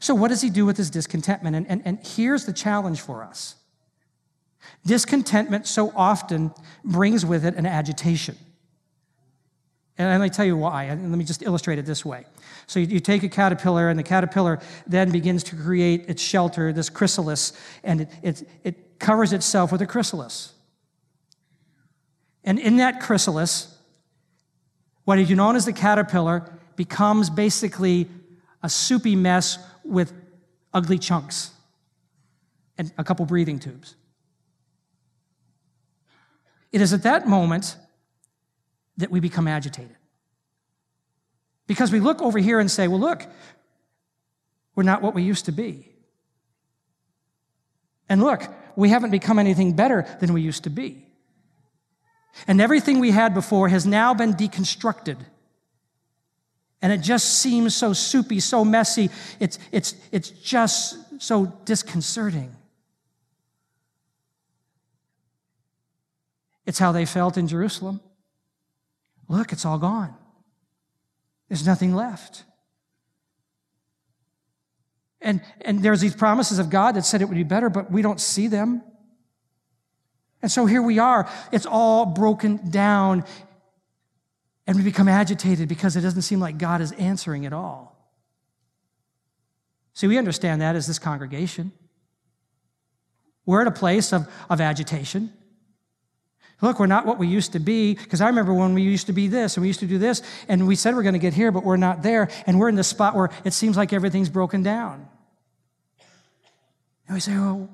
So, 0.00 0.14
what 0.14 0.28
does 0.28 0.40
he 0.40 0.48
do 0.48 0.64
with 0.64 0.78
his 0.78 0.88
discontentment? 0.88 1.54
And, 1.54 1.66
and, 1.68 1.82
and 1.84 1.98
here's 1.98 2.46
the 2.46 2.54
challenge 2.54 3.02
for 3.02 3.22
us 3.22 3.56
Discontentment 4.86 5.66
so 5.66 5.92
often 5.94 6.50
brings 6.82 7.26
with 7.26 7.44
it 7.44 7.56
an 7.56 7.66
agitation. 7.66 8.38
And 9.98 10.22
me 10.22 10.28
tell 10.28 10.44
you 10.44 10.56
why. 10.56 10.84
And 10.84 11.10
Let 11.10 11.18
me 11.18 11.24
just 11.24 11.42
illustrate 11.42 11.78
it 11.78 11.86
this 11.86 12.04
way. 12.04 12.24
So 12.66 12.80
you, 12.80 13.00
take 13.00 13.22
a 13.22 13.28
caterpillar, 13.28 13.88
and 13.88 13.98
the 13.98 14.02
caterpillar 14.02 14.60
then 14.86 15.10
begins 15.10 15.42
to 15.44 15.56
create 15.56 16.04
its 16.08 16.22
shelter, 16.22 16.72
this 16.72 16.90
chrysalis, 16.90 17.52
and 17.82 18.02
it, 18.02 18.10
it, 18.22 18.48
it 18.64 18.98
covers 18.98 19.32
itself 19.32 19.72
with 19.72 19.80
a 19.80 19.86
chrysalis. 19.86 20.52
And 22.44 22.58
in 22.58 22.76
that 22.76 23.00
chrysalis, 23.00 23.76
what 25.04 25.18
is 25.18 25.30
known 25.36 25.56
as 25.56 25.64
the 25.64 25.72
caterpillar 25.72 26.52
becomes 26.76 27.30
basically 27.30 28.08
a 28.62 28.68
soupy 28.68 29.16
mess 29.16 29.58
with 29.84 30.12
ugly 30.74 30.98
chunks 30.98 31.52
and 32.76 32.92
a 32.98 33.04
couple 33.04 33.24
breathing 33.24 33.58
tubes. 33.58 33.94
It 36.72 36.80
is 36.80 36.92
at 36.92 37.04
that 37.04 37.26
moment 37.26 37.76
that 38.96 39.10
we 39.10 39.20
become 39.20 39.46
agitated. 39.48 39.96
Because 41.66 41.90
we 41.90 42.00
look 42.00 42.22
over 42.22 42.38
here 42.38 42.60
and 42.60 42.70
say, 42.70 42.88
well, 42.88 43.00
look, 43.00 43.26
we're 44.74 44.84
not 44.84 45.02
what 45.02 45.14
we 45.14 45.22
used 45.22 45.46
to 45.46 45.52
be. 45.52 45.92
And 48.08 48.22
look, 48.22 48.42
we 48.76 48.90
haven't 48.90 49.10
become 49.10 49.38
anything 49.38 49.72
better 49.72 50.06
than 50.20 50.32
we 50.32 50.42
used 50.42 50.64
to 50.64 50.70
be. 50.70 51.04
And 52.46 52.60
everything 52.60 53.00
we 53.00 53.10
had 53.10 53.34
before 53.34 53.68
has 53.68 53.86
now 53.86 54.14
been 54.14 54.34
deconstructed. 54.34 55.16
And 56.82 56.92
it 56.92 56.98
just 56.98 57.38
seems 57.40 57.74
so 57.74 57.92
soupy, 57.92 58.38
so 58.38 58.64
messy. 58.64 59.10
It's, 59.40 59.58
it's, 59.72 59.94
it's 60.12 60.30
just 60.30 61.20
so 61.20 61.46
disconcerting. 61.64 62.54
It's 66.66 66.78
how 66.78 66.92
they 66.92 67.06
felt 67.06 67.38
in 67.38 67.48
Jerusalem. 67.48 68.00
Look, 69.28 69.52
it's 69.52 69.64
all 69.64 69.78
gone. 69.78 70.14
There's 71.48 71.66
nothing 71.66 71.94
left. 71.94 72.44
And, 75.20 75.40
and 75.62 75.82
there's 75.82 76.00
these 76.00 76.14
promises 76.14 76.58
of 76.58 76.70
God 76.70 76.94
that 76.96 77.04
said 77.04 77.22
it 77.22 77.28
would 77.28 77.36
be 77.36 77.42
better, 77.42 77.68
but 77.68 77.90
we 77.90 78.02
don't 78.02 78.20
see 78.20 78.46
them. 78.46 78.82
And 80.42 80.52
so 80.52 80.66
here 80.66 80.82
we 80.82 80.98
are. 80.98 81.28
It's 81.50 81.66
all 81.66 82.06
broken 82.06 82.70
down. 82.70 83.24
And 84.66 84.76
we 84.76 84.82
become 84.82 85.08
agitated 85.08 85.68
because 85.68 85.96
it 85.96 86.02
doesn't 86.02 86.22
seem 86.22 86.40
like 86.40 86.58
God 86.58 86.80
is 86.80 86.92
answering 86.92 87.46
at 87.46 87.52
all. 87.52 87.96
See, 89.94 90.06
we 90.06 90.18
understand 90.18 90.60
that 90.60 90.76
as 90.76 90.86
this 90.86 90.98
congregation. 90.98 91.72
We're 93.46 93.62
at 93.62 93.66
a 93.66 93.72
place 93.72 94.12
of, 94.12 94.28
of 94.50 94.60
agitation. 94.60 95.32
Look, 96.62 96.80
we're 96.80 96.86
not 96.86 97.04
what 97.04 97.18
we 97.18 97.26
used 97.26 97.52
to 97.52 97.58
be, 97.58 97.94
because 97.94 98.20
I 98.20 98.28
remember 98.28 98.54
when 98.54 98.72
we 98.72 98.82
used 98.82 99.06
to 99.08 99.12
be 99.12 99.28
this 99.28 99.56
and 99.56 99.62
we 99.62 99.68
used 99.68 99.80
to 99.80 99.86
do 99.86 99.98
this, 99.98 100.22
and 100.48 100.66
we 100.66 100.74
said 100.74 100.94
we're 100.94 101.02
going 101.02 101.12
to 101.12 101.18
get 101.18 101.34
here, 101.34 101.52
but 101.52 101.64
we're 101.64 101.76
not 101.76 102.02
there, 102.02 102.30
and 102.46 102.58
we're 102.58 102.70
in 102.70 102.76
the 102.76 102.84
spot 102.84 103.14
where 103.14 103.30
it 103.44 103.52
seems 103.52 103.76
like 103.76 103.92
everything's 103.92 104.30
broken 104.30 104.62
down. 104.62 105.06
And 107.06 107.14
we 107.14 107.20
say, 107.20 107.34
oh, 107.34 107.68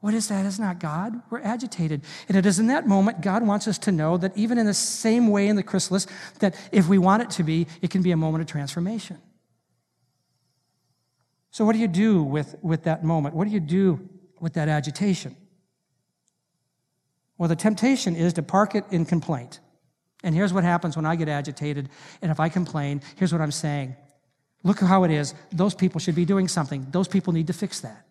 what 0.00 0.14
is 0.14 0.28
that? 0.28 0.46
It's 0.46 0.58
not 0.58 0.78
God. 0.78 1.20
We're 1.28 1.40
agitated. 1.40 2.02
And 2.28 2.36
it 2.36 2.46
is 2.46 2.58
in 2.58 2.68
that 2.68 2.86
moment 2.86 3.20
God 3.20 3.46
wants 3.46 3.66
us 3.66 3.78
to 3.78 3.92
know 3.92 4.16
that 4.16 4.36
even 4.36 4.56
in 4.56 4.64
the 4.64 4.74
same 4.74 5.28
way 5.28 5.48
in 5.48 5.56
the 5.56 5.62
chrysalis, 5.62 6.06
that 6.38 6.54
if 6.72 6.88
we 6.88 6.98
want 6.98 7.22
it 7.22 7.30
to 7.30 7.42
be, 7.42 7.66
it 7.82 7.90
can 7.90 8.02
be 8.02 8.12
a 8.12 8.16
moment 8.16 8.42
of 8.42 8.48
transformation. 8.48 9.18
So, 11.50 11.64
what 11.64 11.72
do 11.72 11.80
you 11.80 11.88
do 11.88 12.22
with, 12.22 12.54
with 12.62 12.84
that 12.84 13.02
moment? 13.02 13.34
What 13.34 13.48
do 13.48 13.50
you 13.52 13.60
do 13.60 14.08
with 14.40 14.52
that 14.54 14.68
agitation? 14.68 15.36
Well, 17.38 17.48
the 17.48 17.56
temptation 17.56 18.16
is 18.16 18.32
to 18.34 18.42
park 18.42 18.74
it 18.74 18.84
in 18.90 19.04
complaint. 19.04 19.60
And 20.24 20.34
here's 20.34 20.52
what 20.52 20.64
happens 20.64 20.96
when 20.96 21.06
I 21.06 21.14
get 21.16 21.28
agitated 21.28 21.88
and 22.20 22.30
if 22.30 22.40
I 22.40 22.48
complain, 22.48 23.00
here's 23.16 23.32
what 23.32 23.40
I'm 23.40 23.52
saying. 23.52 23.94
Look 24.64 24.80
how 24.80 25.04
it 25.04 25.12
is. 25.12 25.34
Those 25.52 25.74
people 25.74 26.00
should 26.00 26.16
be 26.16 26.24
doing 26.24 26.48
something. 26.48 26.88
Those 26.90 27.06
people 27.06 27.32
need 27.32 27.46
to 27.46 27.52
fix 27.52 27.80
that. 27.80 28.04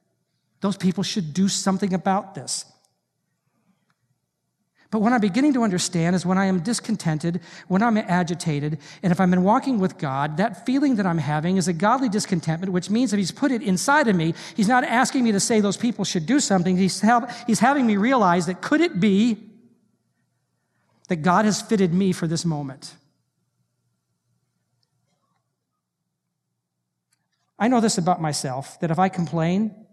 Those 0.62 0.78
people 0.78 1.04
should 1.04 1.34
do 1.34 1.50
something 1.50 1.94
about 1.94 2.34
this. 2.34 2.66
But 4.90 5.02
what 5.02 5.12
I'm 5.12 5.20
beginning 5.20 5.54
to 5.54 5.64
understand 5.64 6.16
is 6.16 6.26
when 6.26 6.38
I 6.38 6.46
am 6.46 6.62
discontented, 6.62 7.42
when 7.68 7.84
I'm 7.84 7.98
agitated, 7.98 8.78
and 9.04 9.12
if 9.12 9.20
I'm 9.20 9.34
in 9.34 9.44
walking 9.44 9.80
with 9.80 9.98
God, 9.98 10.38
that 10.38 10.66
feeling 10.66 10.96
that 10.96 11.06
I'm 11.06 11.18
having 11.18 11.58
is 11.58 11.68
a 11.68 11.74
godly 11.74 12.08
discontentment, 12.08 12.72
which 12.72 12.90
means 12.90 13.12
that 13.12 13.18
He's 13.18 13.32
put 13.32 13.52
it 13.52 13.62
inside 13.62 14.08
of 14.08 14.16
me. 14.16 14.34
He's 14.56 14.70
not 14.70 14.86
asking 14.86 15.26
me 15.26 15.34
to 15.34 15.42
say 15.42 15.60
those 15.60 15.76
people 15.76 16.06
should 16.06 16.26
do 16.26 16.40
something. 16.40 16.78
He's, 16.78 17.04
he's 17.48 17.60
having 17.60 17.86
me 17.86 17.98
realize 17.98 18.46
that 18.46 18.62
could 18.62 18.80
it 18.80 19.00
be 19.00 19.38
that 21.10 21.18
God 21.18 21.44
has 21.44 21.62
fitted 21.62 21.94
me 21.94 22.14
for 22.14 22.28
this 22.28 22.46
moment? 22.46 22.96
I 27.60 27.68
know 27.68 27.82
this 27.82 27.98
about 27.98 28.22
myself 28.22 28.80
that 28.80 28.92
if 28.92 29.00
I 29.00 29.10
complain, 29.10 29.87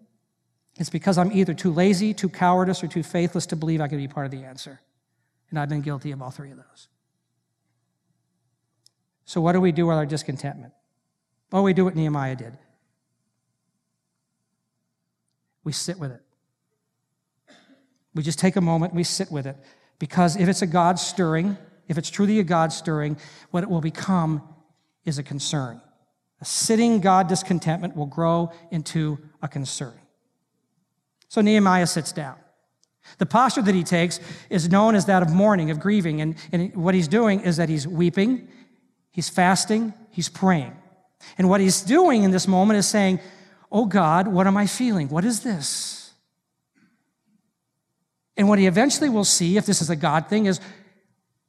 it's 0.76 0.90
because 0.90 1.18
I'm 1.18 1.32
either 1.32 1.54
too 1.54 1.72
lazy, 1.72 2.14
too 2.14 2.28
cowardice, 2.28 2.82
or 2.82 2.88
too 2.88 3.02
faithless 3.02 3.46
to 3.46 3.56
believe 3.56 3.80
I 3.80 3.88
can 3.88 3.98
be 3.98 4.08
part 4.08 4.26
of 4.26 4.32
the 4.32 4.44
answer. 4.44 4.80
And 5.50 5.58
I've 5.58 5.68
been 5.68 5.82
guilty 5.82 6.10
of 6.10 6.20
all 6.20 6.30
three 6.30 6.50
of 6.50 6.56
those. 6.56 6.88
So, 9.24 9.40
what 9.40 9.52
do 9.52 9.60
we 9.60 9.72
do 9.72 9.86
with 9.86 9.96
our 9.96 10.06
discontentment? 10.06 10.72
Well, 11.52 11.62
we 11.62 11.72
do 11.72 11.84
what 11.84 11.94
Nehemiah 11.94 12.36
did 12.36 12.58
we 15.64 15.72
sit 15.72 15.98
with 15.98 16.12
it. 16.12 16.20
We 18.14 18.22
just 18.22 18.38
take 18.38 18.56
a 18.56 18.60
moment, 18.60 18.94
we 18.94 19.02
sit 19.02 19.32
with 19.32 19.46
it. 19.46 19.56
Because 19.98 20.36
if 20.36 20.48
it's 20.48 20.62
a 20.62 20.66
God 20.66 20.98
stirring, 20.98 21.56
if 21.88 21.98
it's 21.98 22.10
truly 22.10 22.38
a 22.38 22.44
God 22.44 22.72
stirring, 22.72 23.16
what 23.50 23.62
it 23.62 23.70
will 23.70 23.80
become 23.80 24.42
is 25.04 25.18
a 25.18 25.22
concern. 25.22 25.80
A 26.40 26.44
sitting 26.44 27.00
God 27.00 27.28
discontentment 27.28 27.96
will 27.96 28.06
grow 28.06 28.52
into 28.70 29.18
a 29.42 29.48
concern. 29.48 29.94
So 31.34 31.40
Nehemiah 31.40 31.88
sits 31.88 32.12
down. 32.12 32.36
The 33.18 33.26
posture 33.26 33.62
that 33.62 33.74
he 33.74 33.82
takes 33.82 34.20
is 34.50 34.68
known 34.68 34.94
as 34.94 35.06
that 35.06 35.20
of 35.20 35.32
mourning, 35.32 35.68
of 35.72 35.80
grieving. 35.80 36.20
And, 36.20 36.36
and 36.52 36.76
what 36.76 36.94
he's 36.94 37.08
doing 37.08 37.40
is 37.40 37.56
that 37.56 37.68
he's 37.68 37.88
weeping, 37.88 38.46
he's 39.10 39.28
fasting, 39.28 39.94
he's 40.10 40.28
praying. 40.28 40.76
And 41.36 41.48
what 41.48 41.60
he's 41.60 41.82
doing 41.82 42.22
in 42.22 42.30
this 42.30 42.46
moment 42.46 42.78
is 42.78 42.86
saying, 42.86 43.18
Oh 43.72 43.84
God, 43.84 44.28
what 44.28 44.46
am 44.46 44.56
I 44.56 44.68
feeling? 44.68 45.08
What 45.08 45.24
is 45.24 45.40
this? 45.40 46.12
And 48.36 48.48
what 48.48 48.60
he 48.60 48.68
eventually 48.68 49.08
will 49.08 49.24
see, 49.24 49.56
if 49.56 49.66
this 49.66 49.82
is 49.82 49.90
a 49.90 49.96
God 49.96 50.28
thing, 50.28 50.46
is 50.46 50.60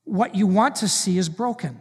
what 0.04 0.34
you 0.34 0.48
want 0.48 0.78
to 0.78 0.88
see 0.88 1.20
is 1.20 1.30
broken. 1.30 1.80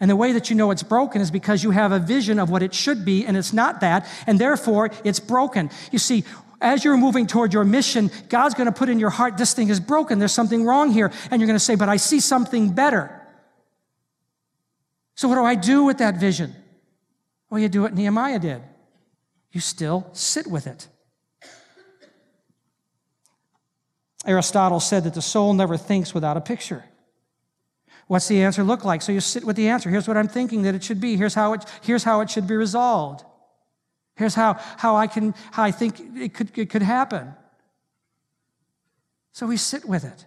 And 0.00 0.10
the 0.10 0.16
way 0.16 0.32
that 0.32 0.50
you 0.50 0.56
know 0.56 0.70
it's 0.70 0.82
broken 0.82 1.20
is 1.20 1.30
because 1.30 1.62
you 1.62 1.70
have 1.70 1.92
a 1.92 1.98
vision 1.98 2.38
of 2.38 2.50
what 2.50 2.62
it 2.62 2.74
should 2.74 3.04
be, 3.04 3.24
and 3.24 3.36
it's 3.36 3.52
not 3.52 3.80
that, 3.80 4.06
and 4.26 4.38
therefore 4.38 4.90
it's 5.04 5.20
broken. 5.20 5.70
You 5.92 5.98
see, 5.98 6.24
as 6.64 6.82
you're 6.82 6.96
moving 6.96 7.26
toward 7.26 7.52
your 7.52 7.64
mission, 7.64 8.10
God's 8.28 8.54
going 8.54 8.66
to 8.66 8.72
put 8.72 8.88
in 8.88 8.98
your 8.98 9.10
heart, 9.10 9.36
this 9.36 9.52
thing 9.52 9.68
is 9.68 9.78
broken, 9.78 10.18
there's 10.18 10.32
something 10.32 10.64
wrong 10.64 10.90
here. 10.90 11.12
And 11.30 11.40
you're 11.40 11.46
going 11.46 11.58
to 11.58 11.64
say, 11.64 11.74
but 11.74 11.88
I 11.88 11.98
see 11.98 12.20
something 12.20 12.72
better. 12.72 13.20
So 15.14 15.28
what 15.28 15.36
do 15.36 15.44
I 15.44 15.54
do 15.54 15.84
with 15.84 15.98
that 15.98 16.16
vision? 16.16 16.54
Well, 17.50 17.60
you 17.60 17.68
do 17.68 17.82
what 17.82 17.94
Nehemiah 17.94 18.38
did. 18.38 18.62
You 19.52 19.60
still 19.60 20.08
sit 20.12 20.46
with 20.46 20.66
it. 20.66 20.88
Aristotle 24.26 24.80
said 24.80 25.04
that 25.04 25.14
the 25.14 25.22
soul 25.22 25.52
never 25.52 25.76
thinks 25.76 26.14
without 26.14 26.36
a 26.36 26.40
picture. 26.40 26.84
What's 28.06 28.26
the 28.26 28.42
answer 28.42 28.64
look 28.64 28.84
like? 28.84 29.02
So 29.02 29.12
you 29.12 29.20
sit 29.20 29.44
with 29.44 29.56
the 29.56 29.68
answer. 29.68 29.90
Here's 29.90 30.08
what 30.08 30.16
I'm 30.16 30.28
thinking 30.28 30.62
that 30.62 30.74
it 30.74 30.82
should 30.82 31.00
be. 31.00 31.16
Here's 31.16 31.34
how 31.34 31.52
it, 31.52 31.64
here's 31.82 32.04
how 32.04 32.22
it 32.22 32.30
should 32.30 32.46
be 32.46 32.56
resolved. 32.56 33.24
Here's 34.16 34.34
how, 34.34 34.54
how 34.76 34.96
I 34.96 35.06
can, 35.06 35.34
how 35.52 35.64
I 35.64 35.70
think 35.70 36.00
it 36.16 36.34
could, 36.34 36.56
it 36.56 36.70
could 36.70 36.82
happen. 36.82 37.34
So 39.32 39.46
we 39.46 39.56
sit 39.56 39.84
with 39.84 40.04
it 40.04 40.24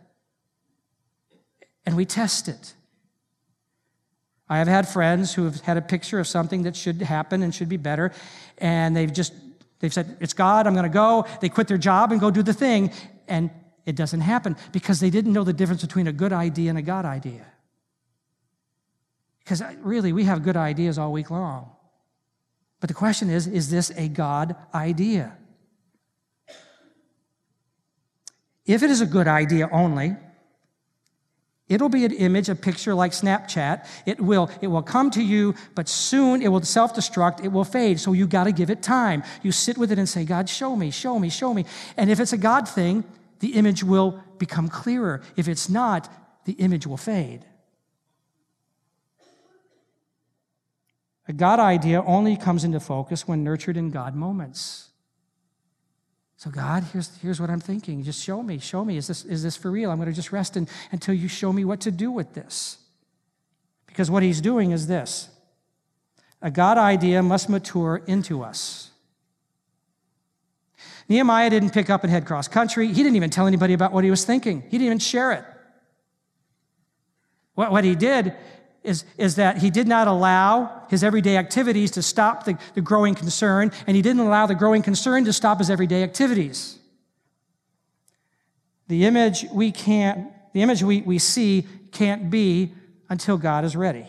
and 1.86 1.96
we 1.96 2.06
test 2.06 2.50
it. 2.50 2.74
I 4.50 4.60
have 4.60 4.67
had 4.67 4.88
friends 4.88 5.34
who 5.34 5.46
have 5.46 5.62
had 5.62 5.77
a 5.77 5.82
picture 5.82 6.20
of 6.20 6.27
something 6.27 6.63
that 6.63 6.75
should 6.75 7.01
happen 7.01 7.44
and 7.44 7.53
should 7.53 7.70
be 7.70 7.77
better, 7.77 8.13
and 8.58 8.96
they've 8.96 9.12
just 9.12 9.34
they've 9.79 9.94
said, 9.94 10.17
It's 10.20 10.34
God, 10.34 10.67
I'm 10.67 10.75
gonna 10.75 10.89
go. 10.89 11.25
They 11.41 11.50
quit 11.50 11.67
their 11.67 11.77
job 11.77 12.12
and 12.12 12.22
go 12.22 12.32
do 12.32 12.44
the 12.44 12.53
thing, 12.53 12.91
and 13.27 13.50
it 13.86 13.96
doesn't 13.96 14.22
happen 14.22 14.56
because 14.72 15.00
they 15.00 15.10
didn't 15.10 15.34
know 15.34 15.44
the 15.44 15.53
difference 15.53 15.82
between 15.82 16.08
a 16.08 16.13
good 16.13 16.34
idea 16.34 16.70
and 16.70 16.77
a 16.77 16.82
God 16.82 17.06
idea. 17.06 17.46
Because 19.39 19.62
really, 19.79 20.12
we 20.12 20.25
have 20.25 20.44
good 20.44 20.58
ideas 20.58 20.98
all 20.98 21.12
week 21.12 21.29
long. 21.29 21.72
But 22.79 22.89
the 22.89 22.93
question 22.93 23.29
is 23.29 23.48
is 23.48 23.69
this 23.69 23.91
a 23.91 24.07
God 24.07 24.55
idea? 24.74 25.38
If 28.65 28.84
it 28.84 28.89
is 28.89 29.01
a 29.01 29.05
good 29.05 29.27
idea 29.27 29.69
only, 29.72 30.17
it'll 31.69 31.89
be 31.89 32.03
an 32.03 32.12
image, 32.12 32.50
a 32.50 32.55
picture 32.55 32.93
like 32.93 33.13
Snapchat. 33.13 33.88
It 34.05 34.19
will, 34.19 34.51
it 34.62 34.67
will 34.67 34.84
come 34.84 35.10
to 35.12 35.24
you, 35.24 35.55
but 35.74 35.88
soon 35.88 36.41
it 36.41 36.50
will 36.50 36.62
self 36.62 36.93
destruct, 36.93 37.43
it 37.43 37.48
will 37.48 37.63
fade. 37.63 38.00
So 38.00 38.12
you 38.12 38.27
got 38.27 38.43
to 38.43 38.51
give 38.51 38.69
it 38.69 38.84
time. 38.84 39.24
You 39.41 39.53
sit 39.53 39.77
with 39.77 39.91
it 39.91 39.98
and 39.98 40.07
say, 40.07 40.25
God, 40.25 40.50
show 40.50 40.75
me, 40.75 40.91
show 40.91 41.17
me, 41.17 41.29
show 41.29 41.53
me. 41.53 41.65
And 41.96 42.12
if 42.12 42.19
it's 42.19 42.34
a 42.34 42.38
God 42.38 42.67
thing, 42.67 43.05
the 43.39 43.55
image 43.55 43.84
will 43.84 44.22
become 44.38 44.67
clearer. 44.67 45.22
If 45.38 45.48
it's 45.48 45.69
not, 45.69 46.12
the 46.46 46.53
image 46.53 46.86
will 46.86 46.98
fade. 46.98 47.46
A 51.27 51.34
God 51.34 51.60
idea 51.60 52.01
only 52.03 52.38
comes 52.38 52.63
into 52.63 52.79
focus 52.79 53.27
when 53.27 53.43
nurtured 53.43 53.77
in 53.77 53.91
God 53.91 54.15
moments. 54.15 54.89
So, 56.38 56.51
God, 56.51 56.84
here's, 56.93 57.17
here's 57.17 57.41
what 57.41 57.50
I'm 57.50 57.60
thinking. 57.60 58.03
Just 58.03 58.24
show 58.24 58.43
me, 58.43 58.60
show 58.60 58.86
me. 58.86 58.96
Is 58.96 59.07
this, 59.07 59.25
is 59.25 59.41
this 59.41 59.57
for 59.57 59.72
real? 59.72 59.89
I'm 59.89 59.98
going 59.98 60.07
to 60.07 60.15
just 60.15 60.31
rest 60.31 60.55
in, 60.55 60.67
until 60.91 61.15
you 61.15 61.27
show 61.27 61.51
me 61.51 61.65
what 61.65 61.81
to 61.81 61.91
do 61.91 62.12
with 62.12 62.36
this. 62.36 62.77
Because 63.88 64.12
what 64.12 64.22
he's 64.22 64.39
doing 64.39 64.72
is 64.72 64.88
this 64.88 65.29
a 66.41 66.51
God 66.51 66.77
idea 66.77 67.24
must 67.24 67.50
mature 67.50 68.03
into 68.05 68.44
us. 68.44 68.92
Nehemiah 71.09 71.50
didn't 71.50 71.72
pick 71.72 71.90
up 71.90 72.03
and 72.03 72.11
head 72.11 72.25
cross 72.25 72.48
country. 72.48 72.87
He 72.87 72.94
didn't 72.94 73.16
even 73.16 73.31
tell 73.31 73.48
anybody 73.48 73.74
about 73.74 73.92
what 73.92 74.03
he 74.03 74.11
was 74.11 74.24
thinking, 74.24 74.61
he 74.61 74.77
didn't 74.77 74.85
even 74.85 75.00
share 75.00 75.31
it. 75.31 75.44
What, 77.55 77.72
what 77.72 77.83
he 77.83 77.96
did 77.96 78.35
is, 78.88 79.04
is 79.18 79.36
that 79.36 79.58
he 79.58 79.70
did 79.70 79.88
not 79.88 80.08
allow 80.08 80.84
his 80.90 81.04
everyday 81.04 81.36
activities 81.36 81.92
to 81.92 82.02
stop 82.02 82.46
the, 82.46 82.58
the 82.74 82.82
growing 82.82 83.16
concern, 83.16 83.72
and 83.86 83.96
he 83.96 84.02
didn't 84.02 84.22
allow 84.22 84.46
the 84.46 84.56
growing 84.56 84.82
concern 84.82 85.26
to 85.26 85.34
stop 85.34 85.58
his 85.60 85.70
everyday 85.70 86.04
activities. 86.04 86.80
The 88.88 89.06
image 89.06 89.46
we 89.52 89.72
can't, 89.72 90.32
the 90.54 90.62
image 90.62 90.82
we, 90.82 91.02
we 91.02 91.20
see 91.20 91.68
can't 91.92 92.30
be 92.30 92.74
until 93.10 93.38
God 93.38 93.66
is 93.66 93.76
ready. 93.76 94.06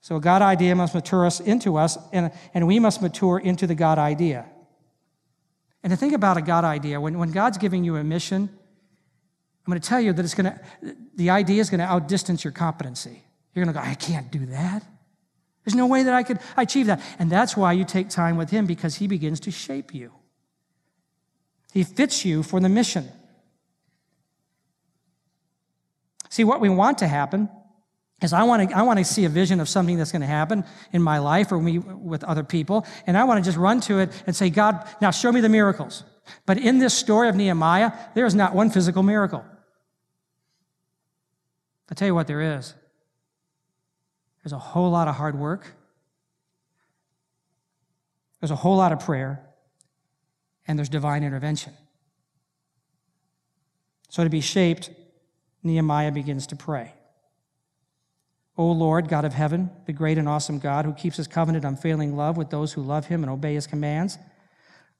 So 0.00 0.16
a 0.16 0.20
God 0.20 0.42
idea 0.42 0.74
must 0.74 0.94
mature 0.94 1.24
us 1.24 1.38
into 1.38 1.76
us, 1.76 1.96
and, 2.12 2.32
and 2.54 2.66
we 2.66 2.80
must 2.80 3.00
mature 3.00 3.38
into 3.38 3.68
the 3.68 3.76
God 3.76 3.98
idea. 3.98 4.46
And 5.84 5.92
to 5.92 5.96
think 5.96 6.12
about 6.12 6.36
a 6.36 6.42
God 6.42 6.64
idea, 6.64 7.00
when, 7.00 7.18
when 7.18 7.30
God's 7.30 7.58
giving 7.58 7.84
you 7.84 7.96
a 7.96 8.02
mission, 8.02 8.48
I'm 9.66 9.72
going 9.72 9.80
to 9.80 9.88
tell 9.88 10.00
you 10.00 10.12
that 10.12 10.24
it's 10.24 10.34
going 10.34 10.52
to, 10.52 10.96
the 11.16 11.30
idea 11.30 11.60
is 11.60 11.70
going 11.70 11.80
to 11.80 11.86
outdistance 11.86 12.44
your 12.44 12.52
competency. 12.52 13.22
You're 13.52 13.64
going 13.64 13.74
to 13.74 13.80
go, 13.80 13.84
I 13.84 13.94
can't 13.94 14.30
do 14.30 14.46
that. 14.46 14.84
There's 15.64 15.74
no 15.74 15.88
way 15.88 16.04
that 16.04 16.14
I 16.14 16.22
could 16.22 16.38
achieve 16.56 16.86
that. 16.86 17.00
And 17.18 17.28
that's 17.28 17.56
why 17.56 17.72
you 17.72 17.84
take 17.84 18.08
time 18.08 18.36
with 18.36 18.50
him 18.50 18.66
because 18.66 18.94
he 18.96 19.08
begins 19.08 19.40
to 19.40 19.50
shape 19.50 19.92
you. 19.92 20.12
He 21.72 21.82
fits 21.82 22.24
you 22.24 22.44
for 22.44 22.60
the 22.60 22.68
mission. 22.68 23.08
See, 26.28 26.44
what 26.44 26.60
we 26.60 26.68
want 26.68 26.98
to 26.98 27.08
happen 27.08 27.48
is 28.22 28.32
I 28.32 28.44
want 28.44 28.70
to, 28.70 28.76
I 28.76 28.82
want 28.82 29.00
to 29.00 29.04
see 29.04 29.24
a 29.24 29.28
vision 29.28 29.58
of 29.58 29.68
something 29.68 29.96
that's 29.96 30.12
going 30.12 30.22
to 30.22 30.28
happen 30.28 30.64
in 30.92 31.02
my 31.02 31.18
life 31.18 31.50
or 31.50 31.60
me 31.60 31.78
with 31.78 32.22
other 32.22 32.44
people, 32.44 32.86
and 33.06 33.18
I 33.18 33.24
want 33.24 33.42
to 33.42 33.48
just 33.48 33.58
run 33.58 33.80
to 33.82 33.98
it 33.98 34.10
and 34.26 34.36
say, 34.36 34.48
God, 34.48 34.88
now 35.02 35.10
show 35.10 35.32
me 35.32 35.40
the 35.40 35.48
miracles. 35.48 36.04
But 36.46 36.58
in 36.58 36.78
this 36.78 36.94
story 36.94 37.28
of 37.28 37.34
Nehemiah, 37.36 37.92
there 38.14 38.26
is 38.26 38.34
not 38.34 38.54
one 38.54 38.70
physical 38.70 39.02
miracle. 39.02 39.44
I'll 41.90 41.94
tell 41.94 42.08
you 42.08 42.14
what 42.14 42.26
there 42.26 42.56
is. 42.56 42.74
There's 44.42 44.52
a 44.52 44.58
whole 44.58 44.90
lot 44.90 45.08
of 45.08 45.16
hard 45.16 45.38
work. 45.38 45.66
There's 48.40 48.50
a 48.50 48.56
whole 48.56 48.76
lot 48.76 48.92
of 48.92 49.00
prayer. 49.00 49.44
And 50.68 50.78
there's 50.78 50.88
divine 50.88 51.22
intervention. 51.22 51.72
So 54.08 54.24
to 54.24 54.30
be 54.30 54.40
shaped, 54.40 54.90
Nehemiah 55.62 56.12
begins 56.12 56.46
to 56.48 56.56
pray. 56.56 56.92
O 58.58 58.66
Lord, 58.70 59.08
God 59.08 59.24
of 59.24 59.34
heaven, 59.34 59.70
the 59.84 59.92
great 59.92 60.16
and 60.16 60.28
awesome 60.28 60.58
God 60.58 60.84
who 60.86 60.94
keeps 60.94 61.18
his 61.18 61.26
covenant 61.26 61.64
unfailing 61.64 62.16
love 62.16 62.36
with 62.36 62.50
those 62.50 62.72
who 62.72 62.82
love 62.82 63.06
him 63.06 63.22
and 63.22 63.30
obey 63.30 63.54
his 63.54 63.66
commands, 63.66 64.18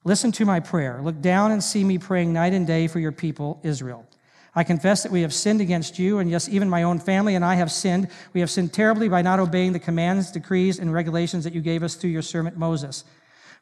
listen 0.03 0.31
to 0.33 0.45
my 0.45 0.59
prayer. 0.59 0.99
Look 1.01 1.21
down 1.21 1.51
and 1.51 1.63
see 1.63 1.83
me 1.83 1.97
praying 1.97 2.31
night 2.31 2.53
and 2.53 2.67
day 2.67 2.87
for 2.87 2.99
your 2.99 3.11
people, 3.11 3.59
Israel. 3.63 4.05
I 4.57 4.63
confess 4.63 5.03
that 5.03 5.11
we 5.11 5.21
have 5.21 5.35
sinned 5.35 5.61
against 5.61 5.99
you, 5.99 6.17
and 6.17 6.31
yes, 6.31 6.49
even 6.49 6.67
my 6.67 6.81
own 6.81 6.97
family 6.97 7.35
and 7.35 7.45
I 7.45 7.53
have 7.53 7.71
sinned. 7.71 8.07
We 8.33 8.39
have 8.39 8.49
sinned 8.49 8.73
terribly 8.73 9.07
by 9.07 9.21
not 9.21 9.39
obeying 9.39 9.73
the 9.73 9.77
commands, 9.77 10.31
decrees, 10.31 10.79
and 10.79 10.91
regulations 10.91 11.43
that 11.43 11.53
you 11.53 11.61
gave 11.61 11.83
us 11.83 11.93
through 11.93 12.09
your 12.09 12.23
servant 12.23 12.57
Moses. 12.57 13.03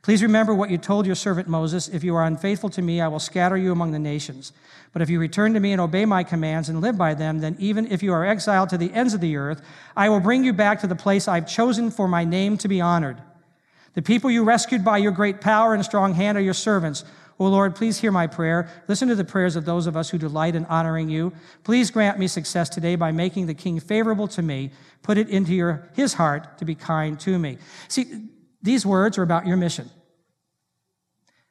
Please 0.04 0.24
remember 0.24 0.54
what 0.54 0.70
you 0.70 0.78
told 0.78 1.06
your 1.06 1.16
servant 1.16 1.50
Moses 1.50 1.90
If 1.90 2.06
you 2.06 2.16
are 2.16 2.24
unfaithful 2.24 2.70
to 2.70 2.82
me, 2.82 3.02
I 3.02 3.10
will 3.10 3.20
scatter 3.20 3.58
you 3.58 3.74
among 3.74 3.92
the 3.92 4.00
nations. 4.00 4.54
But 4.94 5.02
if 5.02 5.10
you 5.10 5.20
return 5.20 5.54
to 5.54 5.60
me 5.60 5.74
and 5.74 5.82
obey 5.82 6.06
my 6.06 6.24
commands 6.24 6.70
and 6.70 6.80
live 6.80 6.98
by 6.98 7.14
them, 7.14 7.40
then 7.40 7.58
even 7.60 7.92
if 7.92 8.02
you 8.02 8.14
are 8.14 8.26
exiled 8.26 8.70
to 8.70 8.78
the 8.78 8.94
ends 8.94 9.14
of 9.14 9.20
the 9.20 9.36
earth, 9.36 9.62
I 9.98 10.08
will 10.08 10.22
bring 10.22 10.46
you 10.46 10.54
back 10.54 10.80
to 10.80 10.88
the 10.88 10.96
place 10.96 11.28
I've 11.28 11.46
chosen 11.46 11.92
for 11.92 12.08
my 12.08 12.24
name 12.24 12.58
to 12.60 12.70
be 12.70 12.80
honored. 12.80 13.18
The 13.96 14.02
people 14.02 14.32
you 14.32 14.46
rescued 14.46 14.86
by 14.86 15.00
your 15.00 15.12
great 15.12 15.42
power 15.42 15.74
and 15.74 15.84
strong 15.84 16.14
hand 16.14 16.38
are 16.38 16.42
your 16.42 16.54
servants 16.54 17.04
O 17.38 17.48
Lord, 17.48 17.76
please 17.76 18.00
hear 18.00 18.12
my 18.12 18.28
prayer. 18.28 18.70
Listen 18.88 19.10
to 19.10 19.16
the 19.16 19.26
prayers 19.26 19.58
of 19.58 19.66
those 19.66 19.88
of 19.88 19.98
us 19.98 20.10
who 20.10 20.18
delight 20.18 20.56
in 20.56 20.66
honoring 20.66 21.10
you. 21.10 21.34
Please 21.64 21.92
grant 21.92 22.18
me 22.18 22.28
success 22.28 22.70
today 22.70 22.96
by 22.96 23.12
making 23.12 23.48
the 23.48 23.54
king 23.54 23.80
favorable 23.80 24.28
to 24.30 24.42
me. 24.42 24.72
Put 25.04 25.18
it 25.18 25.30
into 25.30 25.54
your, 25.54 25.90
his 25.96 26.14
heart 26.14 26.58
to 26.60 26.66
be 26.66 26.76
kind 26.76 27.20
to 27.22 27.38
me. 27.38 27.58
See, 27.90 28.30
these 28.62 28.86
words 28.86 29.18
are 29.18 29.24
about 29.24 29.46
your 29.46 29.58
mission 29.58 29.90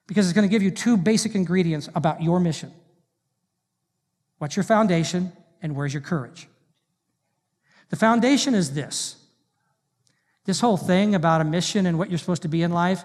because 0.06 0.26
it's 0.26 0.34
going 0.34 0.48
to 0.48 0.52
give 0.52 0.62
you 0.62 0.70
two 0.70 0.96
basic 0.96 1.34
ingredients 1.34 1.88
about 1.94 2.22
your 2.22 2.40
mission. 2.40 2.72
What's 4.38 4.56
your 4.56 4.64
foundation 4.64 5.32
and 5.60 5.76
where's 5.76 5.92
your 5.92 6.02
courage? 6.02 6.48
The 7.90 7.96
foundation 7.96 8.54
is 8.54 8.72
this. 8.72 9.16
This 10.46 10.60
whole 10.60 10.76
thing 10.76 11.14
about 11.14 11.40
a 11.40 11.44
mission 11.44 11.86
and 11.86 11.98
what 11.98 12.10
you're 12.10 12.18
supposed 12.18 12.42
to 12.42 12.48
be 12.48 12.62
in 12.62 12.72
life 12.72 13.04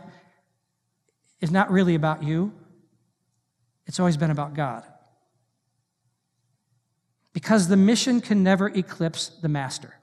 is 1.42 1.52
not 1.52 1.72
really 1.72 1.96
about 1.96 2.24
you. 2.24 2.54
It's 3.90 4.00
always 4.00 4.18
been 4.18 4.30
about 4.30 4.54
God. 4.54 4.84
Because 7.34 7.68
the 7.68 7.76
mission 7.76 8.22
can 8.22 8.44
never 8.44 8.68
eclipse 8.68 9.30
the 9.30 9.50
master. 9.50 9.96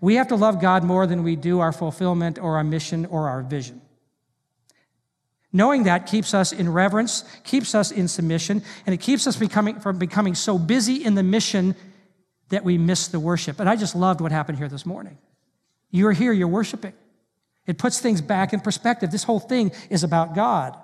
We 0.00 0.14
have 0.14 0.28
to 0.28 0.36
love 0.36 0.60
God 0.60 0.84
more 0.84 1.08
than 1.08 1.24
we 1.24 1.34
do 1.34 1.58
our 1.58 1.72
fulfillment 1.72 2.38
or 2.38 2.56
our 2.56 2.62
mission 2.62 3.04
or 3.06 3.28
our 3.28 3.42
vision. 3.42 3.82
Knowing 5.52 5.82
that 5.82 6.06
keeps 6.06 6.32
us 6.32 6.52
in 6.52 6.72
reverence, 6.72 7.24
keeps 7.42 7.74
us 7.74 7.90
in 7.90 8.06
submission, 8.06 8.62
and 8.86 8.94
it 8.94 9.00
keeps 9.00 9.26
us 9.26 9.34
becoming, 9.34 9.80
from 9.80 9.98
becoming 9.98 10.36
so 10.36 10.56
busy 10.56 11.04
in 11.04 11.16
the 11.16 11.24
mission 11.24 11.74
that 12.50 12.62
we 12.62 12.78
miss 12.78 13.08
the 13.08 13.18
worship. 13.18 13.58
And 13.58 13.68
I 13.68 13.74
just 13.74 13.96
loved 13.96 14.20
what 14.20 14.30
happened 14.30 14.58
here 14.58 14.68
this 14.68 14.86
morning. 14.86 15.18
You're 15.90 16.12
here, 16.12 16.32
you're 16.32 16.46
worshiping. 16.46 16.92
It 17.66 17.76
puts 17.76 17.98
things 17.98 18.20
back 18.20 18.52
in 18.52 18.60
perspective. 18.60 19.10
This 19.10 19.24
whole 19.24 19.40
thing 19.40 19.72
is 19.90 20.04
about 20.04 20.36
God. 20.36 20.80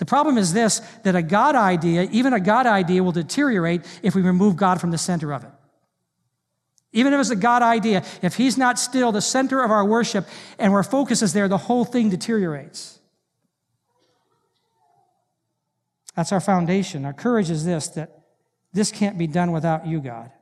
The 0.00 0.06
problem 0.06 0.38
is 0.38 0.54
this 0.54 0.80
that 1.02 1.14
a 1.14 1.22
God 1.22 1.54
idea, 1.54 2.08
even 2.10 2.32
a 2.32 2.40
God 2.40 2.66
idea, 2.66 3.04
will 3.04 3.12
deteriorate 3.12 3.82
if 4.02 4.14
we 4.14 4.22
remove 4.22 4.56
God 4.56 4.80
from 4.80 4.90
the 4.90 4.98
center 4.98 5.30
of 5.32 5.44
it. 5.44 5.50
Even 6.92 7.12
if 7.12 7.20
it's 7.20 7.30
a 7.30 7.36
God 7.36 7.60
idea, 7.60 8.02
if 8.22 8.34
He's 8.34 8.56
not 8.56 8.78
still 8.78 9.12
the 9.12 9.20
center 9.20 9.62
of 9.62 9.70
our 9.70 9.84
worship 9.84 10.26
and 10.58 10.72
our 10.72 10.82
focus 10.82 11.20
is 11.20 11.34
there, 11.34 11.48
the 11.48 11.58
whole 11.58 11.84
thing 11.84 12.08
deteriorates. 12.08 12.98
That's 16.16 16.32
our 16.32 16.40
foundation. 16.40 17.04
Our 17.04 17.12
courage 17.12 17.50
is 17.50 17.66
this 17.66 17.88
that 17.88 18.22
this 18.72 18.90
can't 18.90 19.18
be 19.18 19.26
done 19.26 19.52
without 19.52 19.86
you, 19.86 20.00
God. 20.00 20.32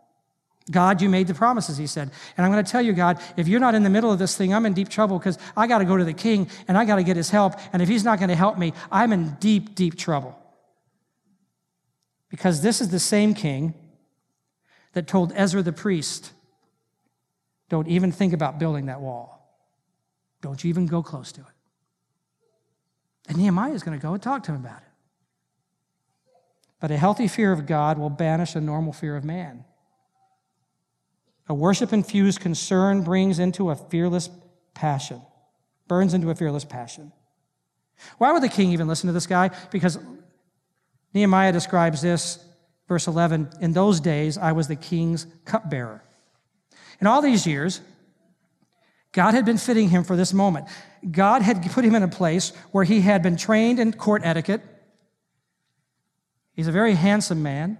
God, 0.70 1.00
you 1.00 1.08
made 1.08 1.26
the 1.26 1.34
promises, 1.34 1.78
he 1.78 1.86
said. 1.86 2.10
And 2.36 2.44
I'm 2.44 2.52
going 2.52 2.64
to 2.64 2.70
tell 2.70 2.82
you, 2.82 2.92
God, 2.92 3.20
if 3.36 3.48
you're 3.48 3.60
not 3.60 3.74
in 3.74 3.82
the 3.82 3.90
middle 3.90 4.12
of 4.12 4.18
this 4.18 4.36
thing, 4.36 4.52
I'm 4.52 4.66
in 4.66 4.74
deep 4.74 4.88
trouble 4.88 5.18
because 5.18 5.38
I 5.56 5.66
got 5.66 5.78
to 5.78 5.84
go 5.84 5.96
to 5.96 6.04
the 6.04 6.12
king 6.12 6.50
and 6.66 6.76
I 6.76 6.84
got 6.84 6.96
to 6.96 7.02
get 7.02 7.16
his 7.16 7.30
help. 7.30 7.54
And 7.72 7.80
if 7.80 7.88
he's 7.88 8.04
not 8.04 8.18
going 8.18 8.28
to 8.28 8.34
help 8.34 8.58
me, 8.58 8.72
I'm 8.90 9.12
in 9.12 9.36
deep, 9.40 9.74
deep 9.74 9.96
trouble. 9.96 10.38
Because 12.28 12.60
this 12.60 12.80
is 12.80 12.90
the 12.90 13.00
same 13.00 13.34
king 13.34 13.74
that 14.92 15.06
told 15.06 15.32
Ezra 15.34 15.62
the 15.62 15.72
priest, 15.72 16.32
don't 17.68 17.88
even 17.88 18.12
think 18.12 18.32
about 18.32 18.58
building 18.58 18.86
that 18.86 19.00
wall. 19.00 19.38
Don't 20.42 20.62
you 20.62 20.68
even 20.68 20.86
go 20.86 21.02
close 21.02 21.32
to 21.32 21.40
it. 21.40 21.46
And 23.28 23.38
Nehemiah 23.38 23.72
is 23.72 23.82
going 23.82 23.98
to 23.98 24.02
go 24.02 24.14
and 24.14 24.22
talk 24.22 24.42
to 24.44 24.52
him 24.52 24.64
about 24.64 24.78
it. 24.78 24.88
But 26.80 26.90
a 26.90 26.96
healthy 26.96 27.28
fear 27.28 27.52
of 27.52 27.66
God 27.66 27.98
will 27.98 28.10
banish 28.10 28.54
a 28.54 28.60
normal 28.60 28.92
fear 28.92 29.16
of 29.16 29.24
man. 29.24 29.64
A 31.48 31.54
worship 31.54 31.92
infused 31.92 32.40
concern 32.40 33.02
brings 33.02 33.38
into 33.38 33.70
a 33.70 33.76
fearless 33.76 34.28
passion, 34.74 35.22
burns 35.86 36.14
into 36.14 36.30
a 36.30 36.34
fearless 36.34 36.64
passion. 36.64 37.12
Why 38.18 38.32
would 38.32 38.42
the 38.42 38.48
king 38.48 38.72
even 38.72 38.86
listen 38.86 39.06
to 39.06 39.12
this 39.12 39.26
guy? 39.26 39.50
Because 39.70 39.98
Nehemiah 41.14 41.52
describes 41.52 42.02
this, 42.02 42.38
verse 42.86 43.06
11 43.06 43.50
In 43.60 43.72
those 43.72 44.00
days, 44.00 44.36
I 44.38 44.52
was 44.52 44.68
the 44.68 44.76
king's 44.76 45.26
cupbearer. 45.44 46.04
In 47.00 47.06
all 47.06 47.22
these 47.22 47.46
years, 47.46 47.80
God 49.12 49.34
had 49.34 49.44
been 49.44 49.58
fitting 49.58 49.88
him 49.88 50.04
for 50.04 50.16
this 50.16 50.32
moment. 50.32 50.66
God 51.10 51.42
had 51.42 51.62
put 51.70 51.84
him 51.84 51.94
in 51.94 52.02
a 52.02 52.08
place 52.08 52.52
where 52.72 52.84
he 52.84 53.00
had 53.00 53.22
been 53.22 53.36
trained 53.36 53.80
in 53.80 53.92
court 53.92 54.22
etiquette. 54.24 54.62
He's 56.52 56.68
a 56.68 56.72
very 56.72 56.94
handsome 56.94 57.42
man. 57.42 57.78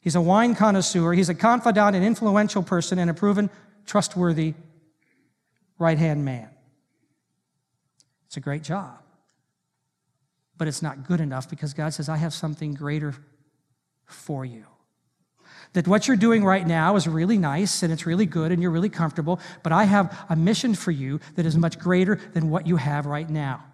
He's 0.00 0.14
a 0.14 0.20
wine 0.20 0.54
connoisseur. 0.54 1.12
He's 1.12 1.28
a 1.28 1.34
confidant 1.34 1.94
and 1.94 2.04
influential 2.04 2.62
person 2.62 2.98
and 2.98 3.10
a 3.10 3.14
proven 3.14 3.50
trustworthy 3.86 4.54
right 5.78 5.98
hand 5.98 6.24
man. 6.24 6.48
It's 8.26 8.36
a 8.36 8.40
great 8.40 8.62
job. 8.62 8.98
But 10.56 10.68
it's 10.68 10.82
not 10.82 11.06
good 11.06 11.20
enough 11.20 11.48
because 11.48 11.74
God 11.74 11.92
says, 11.94 12.08
I 12.08 12.16
have 12.16 12.32
something 12.32 12.74
greater 12.74 13.14
for 14.06 14.44
you. 14.44 14.66
That 15.72 15.86
what 15.86 16.08
you're 16.08 16.16
doing 16.16 16.44
right 16.44 16.66
now 16.66 16.96
is 16.96 17.06
really 17.06 17.38
nice 17.38 17.82
and 17.82 17.92
it's 17.92 18.06
really 18.06 18.26
good 18.26 18.52
and 18.52 18.60
you're 18.60 18.70
really 18.70 18.88
comfortable, 18.88 19.40
but 19.62 19.72
I 19.72 19.84
have 19.84 20.16
a 20.28 20.36
mission 20.36 20.74
for 20.74 20.90
you 20.90 21.20
that 21.36 21.46
is 21.46 21.56
much 21.56 21.78
greater 21.78 22.16
than 22.34 22.50
what 22.50 22.66
you 22.66 22.76
have 22.76 23.06
right 23.06 23.28
now. 23.28 23.64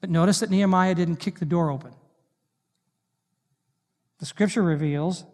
But 0.00 0.10
notice 0.10 0.40
that 0.40 0.50
Nehemiah 0.50 0.94
didn't 0.94 1.16
kick 1.16 1.38
the 1.38 1.44
door 1.44 1.70
open. 1.70 1.92
The 4.18 4.26
scripture 4.26 4.62
reveals 4.62 5.24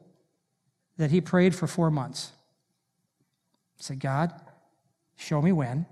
that 0.97 1.11
he 1.11 1.21
prayed 1.21 1.55
for 1.55 1.66
four 1.66 1.90
months. 1.90 2.33
He 3.77 3.83
said, 3.83 4.01
God, 4.01 4.33
show 5.16 5.40
me 5.40 5.53
when 5.53 5.87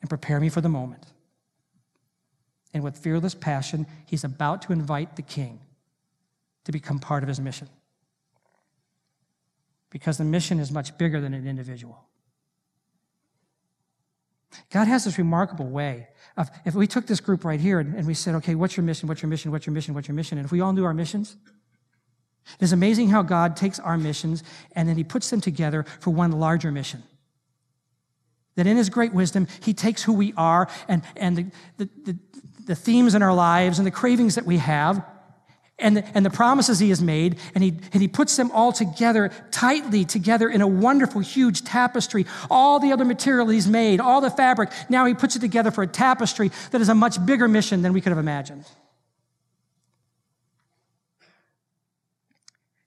and 0.00 0.08
prepare 0.08 0.40
me 0.40 0.48
for 0.48 0.60
the 0.60 0.68
moment. 0.68 1.06
And 2.74 2.82
with 2.82 2.96
fearless 2.96 3.34
passion, 3.34 3.86
he's 4.06 4.24
about 4.24 4.62
to 4.62 4.72
invite 4.72 5.16
the 5.16 5.22
king 5.22 5.60
to 6.64 6.72
become 6.72 6.98
part 6.98 7.22
of 7.22 7.28
his 7.28 7.40
mission. 7.40 7.68
Because 9.90 10.16
the 10.16 10.24
mission 10.24 10.58
is 10.58 10.72
much 10.72 10.96
bigger 10.96 11.20
than 11.20 11.34
an 11.34 11.46
individual. 11.46 12.04
God 14.70 14.86
has 14.86 15.04
this 15.04 15.18
remarkable 15.18 15.68
way 15.68 16.08
of, 16.36 16.50
if 16.64 16.74
we 16.74 16.86
took 16.86 17.06
this 17.06 17.20
group 17.20 17.44
right 17.44 17.60
here 17.60 17.78
and, 17.78 17.94
and 17.94 18.06
we 18.06 18.14
said, 18.14 18.34
okay, 18.36 18.54
what's 18.54 18.76
your 18.76 18.84
mission? 18.84 19.08
What's 19.08 19.22
your 19.22 19.28
mission? 19.28 19.50
What's 19.50 19.66
your 19.66 19.74
mission? 19.74 19.94
What's 19.94 20.08
your 20.08 20.14
mission? 20.14 20.38
And 20.38 20.44
if 20.44 20.52
we 20.52 20.60
all 20.60 20.72
knew 20.72 20.84
our 20.84 20.94
missions, 20.94 21.36
it's 22.60 22.72
amazing 22.72 23.08
how 23.08 23.22
God 23.22 23.56
takes 23.56 23.78
our 23.78 23.96
missions 23.96 24.42
and 24.72 24.88
then 24.88 24.96
he 24.96 25.04
puts 25.04 25.30
them 25.30 25.40
together 25.40 25.84
for 26.00 26.10
one 26.10 26.32
larger 26.32 26.70
mission. 26.70 27.02
That 28.56 28.66
in 28.66 28.76
his 28.76 28.90
great 28.90 29.14
wisdom, 29.14 29.48
he 29.62 29.72
takes 29.72 30.02
who 30.02 30.12
we 30.12 30.34
are 30.36 30.68
and, 30.88 31.02
and 31.16 31.36
the, 31.36 31.46
the, 31.78 31.88
the, 32.04 32.18
the 32.66 32.74
themes 32.74 33.14
in 33.14 33.22
our 33.22 33.34
lives 33.34 33.78
and 33.78 33.86
the 33.86 33.92
cravings 33.92 34.34
that 34.34 34.44
we 34.44 34.58
have 34.58 35.04
and 35.78 35.96
the, 35.96 36.04
and 36.14 36.24
the 36.24 36.30
promises 36.30 36.78
he 36.78 36.90
has 36.90 37.02
made, 37.02 37.38
and 37.54 37.64
he, 37.64 37.70
and 37.92 38.00
he 38.00 38.08
puts 38.08 38.36
them 38.36 38.50
all 38.52 38.72
together, 38.72 39.30
tightly 39.50 40.04
together 40.04 40.48
in 40.48 40.60
a 40.60 40.66
wonderful, 40.66 41.20
huge 41.20 41.62
tapestry. 41.62 42.24
All 42.50 42.78
the 42.78 42.92
other 42.92 43.04
material 43.04 43.48
he's 43.48 43.66
made, 43.66 44.00
all 44.00 44.20
the 44.20 44.30
fabric, 44.30 44.70
now 44.88 45.04
he 45.06 45.14
puts 45.14 45.34
it 45.34 45.40
together 45.40 45.70
for 45.70 45.82
a 45.82 45.86
tapestry 45.86 46.50
that 46.70 46.80
is 46.80 46.88
a 46.88 46.94
much 46.94 47.24
bigger 47.26 47.48
mission 47.48 47.82
than 47.82 47.92
we 47.92 48.00
could 48.00 48.10
have 48.10 48.18
imagined. 48.18 48.64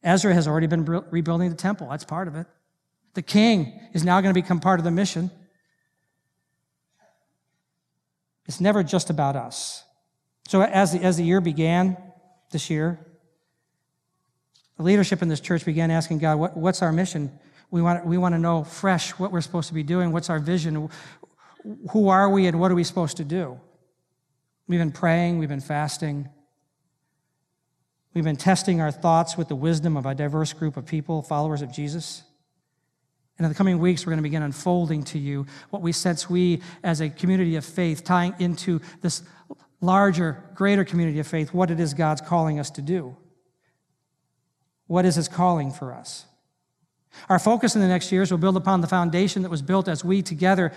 Ezra 0.05 0.33
has 0.33 0.47
already 0.47 0.67
been 0.67 0.85
rebuilding 0.85 1.49
the 1.49 1.55
temple. 1.55 1.89
That's 1.89 2.05
part 2.05 2.27
of 2.27 2.35
it. 2.35 2.45
The 3.15 3.23
king 3.23 3.79
is 3.93 4.03
now 4.03 4.21
going 4.21 4.33
to 4.33 4.39
become 4.39 4.59
part 4.59 4.79
of 4.79 4.83
the 4.83 4.91
mission. 4.91 5.31
It's 8.45 8.61
never 8.61 8.83
just 8.83 9.09
about 9.09 9.35
us. 9.35 9.83
So, 10.47 10.61
as 10.61 10.93
the, 10.93 11.01
as 11.03 11.17
the 11.17 11.23
year 11.23 11.41
began 11.41 11.97
this 12.51 12.69
year, 12.69 12.99
the 14.77 14.83
leadership 14.83 15.23
in 15.23 15.27
this 15.27 15.39
church 15.39 15.65
began 15.65 15.89
asking 15.89 16.19
God, 16.19 16.37
what, 16.37 16.55
What's 16.55 16.83
our 16.83 16.91
mission? 16.91 17.31
We 17.71 17.81
want, 17.81 18.05
we 18.05 18.17
want 18.19 18.35
to 18.35 18.39
know 18.39 18.63
fresh 18.63 19.11
what 19.11 19.31
we're 19.31 19.41
supposed 19.41 19.69
to 19.69 19.73
be 19.73 19.81
doing. 19.81 20.11
What's 20.11 20.29
our 20.29 20.39
vision? 20.39 20.89
Who 21.91 22.09
are 22.09 22.29
we 22.29 22.45
and 22.45 22.59
what 22.59 22.71
are 22.71 22.75
we 22.75 22.83
supposed 22.83 23.17
to 23.17 23.23
do? 23.23 23.59
We've 24.67 24.79
been 24.79 24.91
praying, 24.91 25.39
we've 25.39 25.49
been 25.49 25.61
fasting. 25.61 26.29
We've 28.15 28.23
been 28.23 28.37
testing 28.37 28.79
our 28.79 28.91
thoughts 28.91 29.37
with 29.37 29.49
the 29.49 29.57
wisdom 29.57 29.97
of 29.97 30.05
a 30.05 30.15
diverse 30.15 30.53
group 30.53 30.77
of 30.77 30.85
people, 30.85 31.21
followers 31.21 31.61
of 31.61 31.71
Jesus. 31.71 32.23
And 33.37 33.43
in 33.43 33.51
the 33.51 33.57
coming 33.57 33.77
weeks, 33.77 34.05
we're 34.05 34.11
going 34.11 34.19
to 34.19 34.23
begin 34.23 34.41
unfolding 34.41 35.03
to 35.03 35.19
you 35.19 35.45
what 35.69 35.81
we 35.81 35.91
sense 35.91 36.29
we, 36.29 36.61
as 36.81 37.01
a 37.01 37.09
community 37.09 37.57
of 37.57 37.65
faith, 37.65 38.05
tying 38.05 38.33
into 38.39 38.79
this 39.01 39.21
larger, 39.81 40.41
greater 40.55 40.85
community 40.85 41.19
of 41.19 41.27
faith, 41.27 41.53
what 41.53 41.69
it 41.69 41.81
is 41.81 41.93
God's 41.93 42.21
calling 42.21 42.57
us 42.57 42.71
to 42.71 42.81
do. 42.81 43.17
What 44.87 45.03
is 45.03 45.15
His 45.15 45.27
calling 45.27 45.69
for 45.69 45.93
us? 45.93 46.25
Our 47.27 47.39
focus 47.39 47.75
in 47.75 47.81
the 47.81 47.87
next 47.89 48.13
years 48.13 48.31
will 48.31 48.37
build 48.37 48.55
upon 48.55 48.79
the 48.79 48.87
foundation 48.87 49.41
that 49.41 49.51
was 49.51 49.61
built 49.61 49.89
as 49.89 50.05
we 50.05 50.21
together 50.21 50.71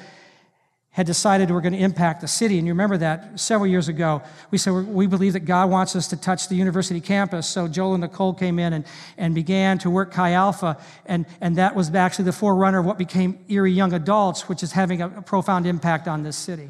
had 0.99 1.07
decided 1.07 1.49
we're 1.53 1.61
going 1.61 1.75
to 1.75 1.79
impact 1.79 2.23
the 2.23 2.27
city. 2.27 2.59
And 2.59 2.67
you 2.67 2.73
remember 2.73 2.97
that 2.97 3.39
several 3.39 3.69
years 3.69 3.87
ago, 3.87 4.21
we 4.51 4.59
said 4.59 4.73
we 4.73 5.07
believe 5.07 5.35
that 5.35 5.45
God 5.45 5.71
wants 5.71 5.95
us 5.95 6.09
to 6.09 6.17
touch 6.17 6.49
the 6.49 6.57
university 6.57 7.01
campus. 7.01 7.47
So 7.47 7.69
Joel 7.69 7.95
and 7.95 8.01
Nicole 8.01 8.35
came 8.35 8.59
in 8.59 8.73
and, 8.73 8.85
and 9.17 9.33
began 9.33 9.79
to 9.79 9.91
work 9.91 10.11
Chi 10.11 10.33
Alpha. 10.33 10.77
And, 11.07 11.27
and 11.41 11.55
that 11.55 11.77
was 11.77 11.95
actually 11.95 12.25
the 12.25 12.33
forerunner 12.33 12.81
of 12.81 12.85
what 12.85 12.99
became 12.99 13.39
Erie 13.47 13.71
Young 13.71 13.93
Adults, 13.93 14.49
which 14.49 14.65
is 14.65 14.73
having 14.73 15.01
a, 15.01 15.09
profound 15.23 15.69
impact 15.69 16.09
on 16.09 16.25
this 16.25 16.37
city. 16.37 16.69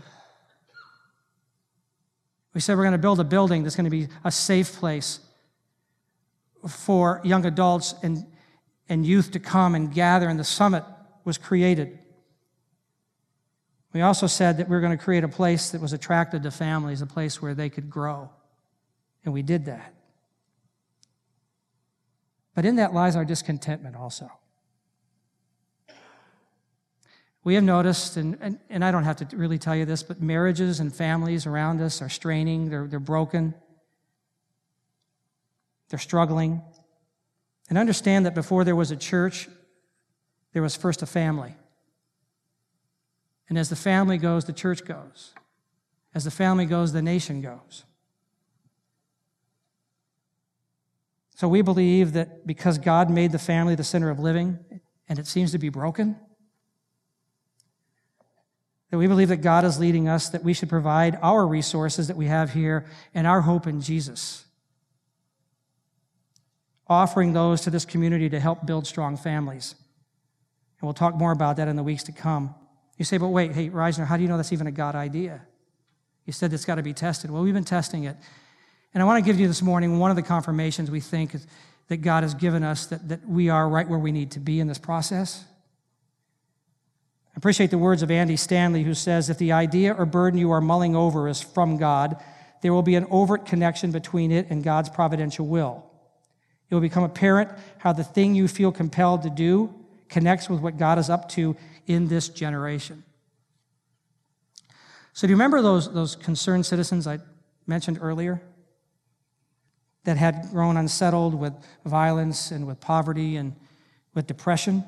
We 2.52 2.60
said 2.60 2.76
we're 2.76 2.84
going 2.84 2.92
to 2.92 2.98
build 2.98 3.20
a 3.20 3.24
building 3.24 3.62
that's 3.62 3.76
going 3.76 3.84
to 3.84 3.90
be 3.90 4.08
a 4.24 4.30
safe 4.30 4.74
place 4.74 5.20
for 6.68 7.22
young 7.24 7.46
adults 7.46 7.94
and, 8.02 8.26
and 8.90 9.06
youth 9.06 9.30
to 9.30 9.40
come 9.40 9.74
and 9.74 9.90
gather, 9.90 10.28
and 10.28 10.38
the 10.38 10.44
summit 10.44 10.84
was 11.24 11.38
created. 11.38 11.98
We 13.92 14.02
also 14.02 14.26
said 14.26 14.58
that 14.58 14.68
we 14.68 14.76
are 14.76 14.80
going 14.80 14.96
to 14.96 15.02
create 15.02 15.24
a 15.24 15.28
place 15.28 15.70
that 15.70 15.80
was 15.80 15.92
attractive 15.92 16.42
to 16.42 16.50
families, 16.50 17.00
a 17.00 17.06
place 17.06 17.40
where 17.40 17.54
they 17.54 17.70
could 17.70 17.88
grow. 17.88 18.30
And 19.24 19.32
we 19.32 19.42
did 19.42 19.64
that. 19.64 19.94
But 22.54 22.64
in 22.64 22.76
that 22.76 22.92
lies 22.92 23.16
our 23.16 23.24
discontentment 23.24 23.96
also. 23.96 24.30
We 27.44 27.54
have 27.54 27.64
noticed, 27.64 28.16
and, 28.16 28.36
and, 28.40 28.58
and, 28.68 28.84
I 28.84 28.90
don't 28.90 29.04
have 29.04 29.16
to 29.16 29.36
really 29.36 29.58
tell 29.58 29.74
you 29.74 29.86
this, 29.86 30.02
but 30.02 30.20
marriages 30.20 30.80
and 30.80 30.94
families 30.94 31.46
around 31.46 31.80
us 31.80 32.02
are 32.02 32.08
straining, 32.08 32.68
they're, 32.68 32.86
they're 32.86 33.00
broken, 33.00 33.54
they're 35.88 35.98
struggling. 35.98 36.60
And 37.70 37.78
understand 37.78 38.26
that 38.26 38.34
before 38.34 38.64
there 38.64 38.76
was 38.76 38.90
a 38.90 38.96
church, 38.96 39.48
there 40.52 40.62
was 40.62 40.76
first 40.76 41.00
a 41.02 41.06
family. 41.06 41.54
And 43.48 43.58
as 43.58 43.68
the 43.68 43.76
family 43.76 44.18
goes, 44.18 44.44
the 44.44 44.52
church 44.52 44.84
goes. 44.84 45.32
As 46.14 46.24
the 46.24 46.30
family 46.30 46.66
goes, 46.66 46.92
the 46.92 47.02
nation 47.02 47.40
goes. 47.40 47.84
So 51.34 51.48
we 51.48 51.62
believe 51.62 52.14
that 52.14 52.46
because 52.46 52.78
God 52.78 53.10
made 53.10 53.30
the 53.32 53.38
family 53.38 53.74
the 53.74 53.84
center 53.84 54.10
of 54.10 54.18
living, 54.18 54.58
and 55.08 55.18
it 55.18 55.26
seems 55.26 55.52
to 55.52 55.58
be 55.58 55.68
broken, 55.68 56.16
that 58.90 58.98
we 58.98 59.06
believe 59.06 59.28
that 59.28 59.36
God 59.38 59.64
is 59.64 59.78
leading 59.78 60.08
us, 60.08 60.30
that 60.30 60.42
we 60.42 60.52
should 60.52 60.68
provide 60.68 61.18
our 61.22 61.46
resources 61.46 62.08
that 62.08 62.16
we 62.16 62.26
have 62.26 62.54
here 62.54 62.86
and 63.14 63.26
our 63.26 63.42
hope 63.42 63.66
in 63.66 63.80
Jesus, 63.80 64.46
offering 66.88 67.34
those 67.34 67.60
to 67.60 67.70
this 67.70 67.84
community 67.84 68.28
to 68.30 68.40
help 68.40 68.66
build 68.66 68.86
strong 68.86 69.16
families. 69.16 69.74
And 70.80 70.86
we'll 70.86 70.94
talk 70.94 71.14
more 71.14 71.32
about 71.32 71.56
that 71.58 71.68
in 71.68 71.76
the 71.76 71.82
weeks 71.82 72.02
to 72.04 72.12
come. 72.12 72.54
You 72.98 73.04
say, 73.04 73.16
but 73.16 73.28
wait, 73.28 73.52
hey, 73.52 73.70
Reisner, 73.70 74.06
how 74.06 74.16
do 74.16 74.22
you 74.22 74.28
know 74.28 74.36
that's 74.36 74.52
even 74.52 74.66
a 74.66 74.72
God 74.72 74.94
idea? 74.94 75.40
You 76.26 76.32
said 76.32 76.52
it's 76.52 76.64
got 76.64 76.74
to 76.74 76.82
be 76.82 76.92
tested. 76.92 77.30
Well, 77.30 77.42
we've 77.42 77.54
been 77.54 77.64
testing 77.64 78.04
it. 78.04 78.16
And 78.92 79.02
I 79.02 79.06
want 79.06 79.24
to 79.24 79.26
give 79.26 79.40
you 79.40 79.46
this 79.46 79.62
morning 79.62 79.98
one 79.98 80.10
of 80.10 80.16
the 80.16 80.22
confirmations 80.22 80.90
we 80.90 81.00
think 81.00 81.34
that 81.86 81.98
God 81.98 82.22
has 82.22 82.34
given 82.34 82.62
us 82.62 82.86
that, 82.86 83.08
that 83.08 83.26
we 83.26 83.48
are 83.48 83.68
right 83.68 83.88
where 83.88 83.98
we 83.98 84.12
need 84.12 84.32
to 84.32 84.40
be 84.40 84.60
in 84.60 84.66
this 84.66 84.78
process. 84.78 85.44
I 87.34 87.36
appreciate 87.36 87.70
the 87.70 87.78
words 87.78 88.02
of 88.02 88.10
Andy 88.10 88.36
Stanley, 88.36 88.82
who 88.82 88.94
says 88.94 89.30
if 89.30 89.38
the 89.38 89.52
idea 89.52 89.94
or 89.94 90.04
burden 90.04 90.38
you 90.38 90.50
are 90.50 90.60
mulling 90.60 90.96
over 90.96 91.28
is 91.28 91.40
from 91.40 91.76
God, 91.76 92.22
there 92.62 92.72
will 92.72 92.82
be 92.82 92.96
an 92.96 93.06
overt 93.10 93.46
connection 93.46 93.92
between 93.92 94.32
it 94.32 94.48
and 94.50 94.64
God's 94.64 94.88
providential 94.88 95.46
will. 95.46 95.84
It 96.68 96.74
will 96.74 96.82
become 96.82 97.04
apparent 97.04 97.50
how 97.78 97.92
the 97.92 98.04
thing 98.04 98.34
you 98.34 98.48
feel 98.48 98.72
compelled 98.72 99.22
to 99.22 99.30
do 99.30 99.72
connects 100.08 100.50
with 100.50 100.60
what 100.60 100.76
God 100.76 100.98
is 100.98 101.08
up 101.08 101.28
to 101.30 101.56
in 101.88 102.06
this 102.06 102.28
generation. 102.28 103.02
So, 105.12 105.26
do 105.26 105.32
you 105.32 105.36
remember 105.36 105.60
those, 105.62 105.92
those 105.92 106.14
concerned 106.14 106.64
citizens 106.64 107.08
I 107.08 107.18
mentioned 107.66 107.98
earlier? 108.00 108.40
that 110.08 110.16
had 110.16 110.48
grown 110.50 110.78
unsettled 110.78 111.34
with 111.34 111.52
violence 111.84 112.50
and 112.50 112.66
with 112.66 112.80
poverty 112.80 113.36
and 113.36 113.54
with 114.14 114.26
depression. 114.26 114.82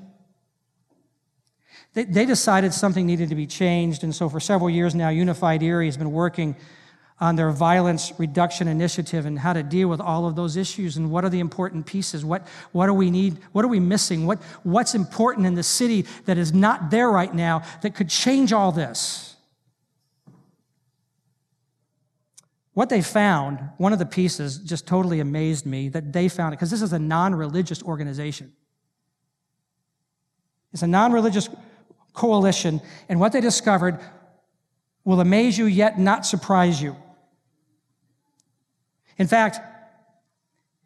They, 1.93 2.05
they 2.05 2.25
decided 2.25 2.73
something 2.73 3.05
needed 3.07 3.29
to 3.29 3.35
be 3.35 3.47
changed, 3.47 4.03
and 4.03 4.15
so 4.15 4.31
for 4.31 4.41
several 4.41 4.71
years 4.71 4.95
now, 4.95 5.11
Unified 5.11 5.63
Erie 5.63 5.85
has 5.85 5.99
been 5.99 6.13
working 6.13 6.57
on 7.21 7.37
their 7.37 7.51
violence 7.51 8.13
reduction 8.19 8.67
initiative 8.67 9.27
and 9.27 9.39
how 9.39 9.53
to 9.53 9.63
deal 9.63 9.89
with 9.89 10.01
all 10.01 10.27
of 10.27 10.37
those 10.37 10.57
issues 10.57 10.97
and 10.97 11.11
what 11.11 11.25
are 11.25 11.29
the 11.29 11.41
important 11.41 11.87
pieces 11.87 12.25
what, 12.25 12.47
what 12.73 12.87
do 12.87 12.95
we 12.95 13.11
need 13.11 13.39
what 13.53 13.65
are 13.65 13.69
we 13.69 13.81
missing 13.81 14.27
what, 14.27 14.43
what's 14.63 14.95
important 14.95 15.47
in 15.47 15.55
the 15.55 15.63
city 15.63 16.07
that 16.25 16.39
is 16.39 16.53
not 16.53 16.91
there 16.91 17.11
right 17.11 17.35
now 17.35 17.63
that 17.83 17.95
could 17.95 18.09
change 18.09 18.53
all 18.53 18.73
this 18.73 19.31
What 22.73 22.89
they 22.89 23.03
found, 23.03 23.61
one 23.79 23.93
of 23.93 23.99
the 23.99 24.07
pieces 24.07 24.59
just 24.59 24.87
totally 24.87 25.21
amazed 25.21 25.67
me 25.67 25.89
that 25.91 26.13
they 26.13 26.29
found 26.29 26.55
it, 26.55 26.57
because 26.57 26.71
this 26.71 26.83
is 26.83 26.93
a 26.93 26.99
non 26.99 27.35
religious 27.35 27.83
organization. 27.83 28.53
It's 30.73 30.83
a 30.83 30.87
non 30.87 31.13
religious 31.13 31.49
coalition, 32.15 32.81
and 33.09 33.19
what 33.21 33.33
they 33.33 33.41
discovered 33.41 33.99
will 35.05 35.21
amaze 35.21 35.59
you 35.59 35.67
yet 35.67 35.99
not 35.99 36.25
surprise 36.25 36.81
you. 36.81 36.97
In 39.21 39.27
fact, 39.27 39.61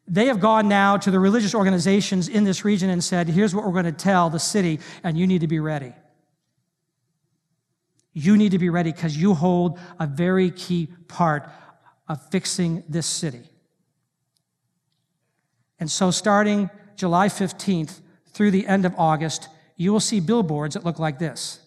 they 0.08 0.26
have 0.26 0.40
gone 0.40 0.68
now 0.68 0.96
to 0.96 1.10
the 1.12 1.20
religious 1.20 1.54
organizations 1.54 2.28
in 2.28 2.42
this 2.42 2.64
region 2.64 2.90
and 2.90 3.02
said, 3.02 3.28
here's 3.28 3.54
what 3.54 3.64
we're 3.64 3.80
going 3.80 3.84
to 3.84 3.92
tell 3.92 4.28
the 4.28 4.40
city, 4.40 4.80
and 5.04 5.16
you 5.16 5.24
need 5.28 5.42
to 5.42 5.46
be 5.46 5.60
ready. 5.60 5.92
You 8.12 8.36
need 8.36 8.50
to 8.50 8.58
be 8.58 8.70
ready 8.70 8.90
because 8.90 9.16
you 9.16 9.34
hold 9.34 9.78
a 10.00 10.08
very 10.08 10.50
key 10.50 10.88
part 11.06 11.48
of 12.08 12.28
fixing 12.30 12.82
this 12.88 13.06
city. 13.06 13.44
And 15.78 15.88
so, 15.88 16.10
starting 16.10 16.70
July 16.96 17.28
15th 17.28 18.00
through 18.32 18.50
the 18.50 18.66
end 18.66 18.84
of 18.84 18.94
August, 18.98 19.48
you 19.76 19.92
will 19.92 20.00
see 20.00 20.18
billboards 20.18 20.74
that 20.74 20.84
look 20.84 20.98
like 20.98 21.20
this. 21.20 21.60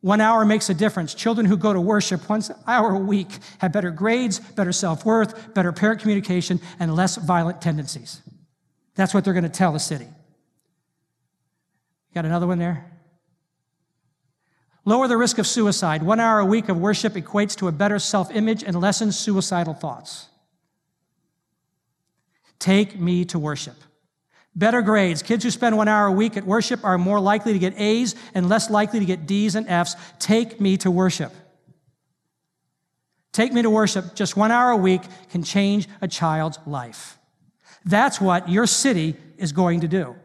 One 0.00 0.20
hour 0.20 0.44
makes 0.44 0.70
a 0.70 0.74
difference. 0.74 1.12
Children 1.12 1.46
who 1.46 1.56
go 1.56 1.72
to 1.72 1.80
worship 1.80 2.28
one 2.28 2.42
hour 2.66 2.94
a 2.94 2.98
week 2.98 3.28
have 3.58 3.72
better 3.72 3.90
grades, 3.90 4.38
better 4.38 4.72
self 4.72 5.04
worth, 5.04 5.54
better 5.54 5.72
parent 5.72 6.00
communication, 6.00 6.60
and 6.78 6.94
less 6.94 7.16
violent 7.16 7.60
tendencies. 7.60 8.22
That's 8.94 9.12
what 9.12 9.24
they're 9.24 9.34
going 9.34 9.44
to 9.44 9.48
tell 9.48 9.72
the 9.72 9.80
city. 9.80 10.06
Got 12.14 12.26
another 12.26 12.46
one 12.46 12.58
there? 12.58 12.92
Lower 14.84 15.08
the 15.08 15.16
risk 15.16 15.38
of 15.38 15.46
suicide. 15.46 16.02
One 16.02 16.20
hour 16.20 16.38
a 16.38 16.46
week 16.46 16.68
of 16.68 16.78
worship 16.78 17.14
equates 17.14 17.54
to 17.56 17.68
a 17.68 17.72
better 17.72 17.98
self 17.98 18.30
image 18.34 18.62
and 18.62 18.80
lessens 18.80 19.18
suicidal 19.18 19.74
thoughts. 19.74 20.28
Take 22.58 22.98
me 22.98 23.24
to 23.26 23.38
worship. 23.38 23.76
Better 24.58 24.82
grades. 24.82 25.22
Kids 25.22 25.44
who 25.44 25.52
spend 25.52 25.76
one 25.76 25.86
hour 25.86 26.08
a 26.08 26.12
week 26.12 26.36
at 26.36 26.44
worship 26.44 26.84
are 26.84 26.98
more 26.98 27.20
likely 27.20 27.52
to 27.52 27.60
get 27.60 27.78
A's 27.78 28.16
and 28.34 28.48
less 28.48 28.68
likely 28.68 28.98
to 28.98 29.04
get 29.04 29.24
D's 29.24 29.54
and 29.54 29.68
F's. 29.68 29.94
Take 30.18 30.60
me 30.60 30.76
to 30.78 30.90
worship. 30.90 31.32
Take 33.32 33.52
me 33.52 33.62
to 33.62 33.70
worship. 33.70 34.16
Just 34.16 34.36
one 34.36 34.50
hour 34.50 34.70
a 34.70 34.76
week 34.76 35.02
can 35.30 35.44
change 35.44 35.86
a 36.00 36.08
child's 36.08 36.58
life. 36.66 37.18
That's 37.84 38.20
what 38.20 38.48
your 38.48 38.66
city 38.66 39.14
is 39.36 39.52
going 39.52 39.82
to 39.82 39.88
do. 39.88 40.16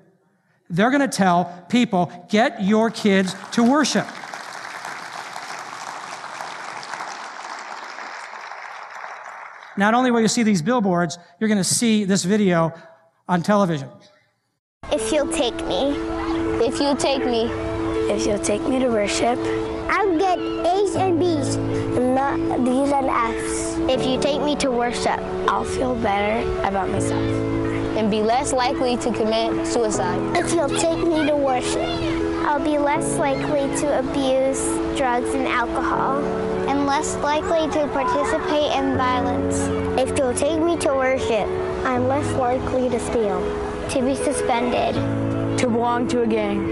They're 0.68 0.90
going 0.90 1.08
to 1.08 1.16
tell 1.16 1.66
people, 1.70 2.12
get 2.28 2.64
your 2.64 2.90
kids 2.90 3.36
to 3.52 3.62
worship. 3.62 4.08
Not 9.78 9.94
only 9.94 10.10
will 10.10 10.22
you 10.22 10.28
see 10.28 10.42
these 10.42 10.64
billboards, 10.64 11.20
you're 11.40 11.50
going 11.50 11.60
to 11.60 11.64
see 11.64 12.04
this 12.06 12.24
video 12.24 12.74
on 13.28 13.44
television. 13.44 13.90
If 14.92 15.12
you'll 15.12 15.32
take 15.32 15.56
me. 15.66 15.96
If 16.66 16.80
you'll 16.80 16.96
take 16.96 17.26
me. 17.26 17.46
If 18.12 18.28
you'll 18.28 18.40
take 18.40 18.62
me 18.62 18.80
to 18.80 18.90
worship. 18.90 19.40
I'll 19.90 20.18
get 20.18 20.38
A's 20.38 20.96
and 20.96 21.20
B's. 21.20 21.56
And 21.56 22.16
not 22.16 22.38
D's 22.64 22.92
and 22.92 23.08
F's. 23.08 23.78
If 23.90 24.06
you 24.06 24.20
take 24.20 24.42
me 24.42 24.56
to 24.58 24.70
worship. 24.70 25.20
I'll 25.48 25.64
feel 25.64 25.96
better 25.96 26.48
about 26.68 26.90
myself. 26.90 27.22
And 27.98 28.12
be 28.12 28.22
less 28.22 28.54
likely 28.54 28.98
to 28.98 29.12
commit 29.12 29.66
suicide. 29.66 30.38
If 30.38 30.54
you'll 30.54 30.70
take 30.70 31.00
me 31.00 31.26
to 31.28 31.36
worship. 31.36 31.88
I'll 32.46 32.64
be 32.64 32.78
less 32.78 33.18
likely 33.18 33.74
to 33.82 34.00
abuse 34.00 34.62
drugs 34.98 35.34
and 35.34 35.48
alcohol 35.48 36.24
and 36.68 36.86
less 36.86 37.16
likely 37.18 37.70
to 37.72 37.88
participate 37.88 38.76
in 38.78 38.98
violence. 38.98 39.58
If 40.00 40.18
you'll 40.18 40.34
take 40.34 40.60
me 40.60 40.78
to 40.78 40.94
worship, 40.94 41.48
I'm 41.86 42.08
less 42.08 42.30
likely 42.34 42.90
to 42.90 43.00
steal, 43.00 43.42
to 43.90 44.02
be 44.02 44.16
suspended, 44.16 44.96
to 45.60 45.68
belong 45.68 46.08
to 46.10 46.22
a 46.22 46.28
gang. 46.28 46.70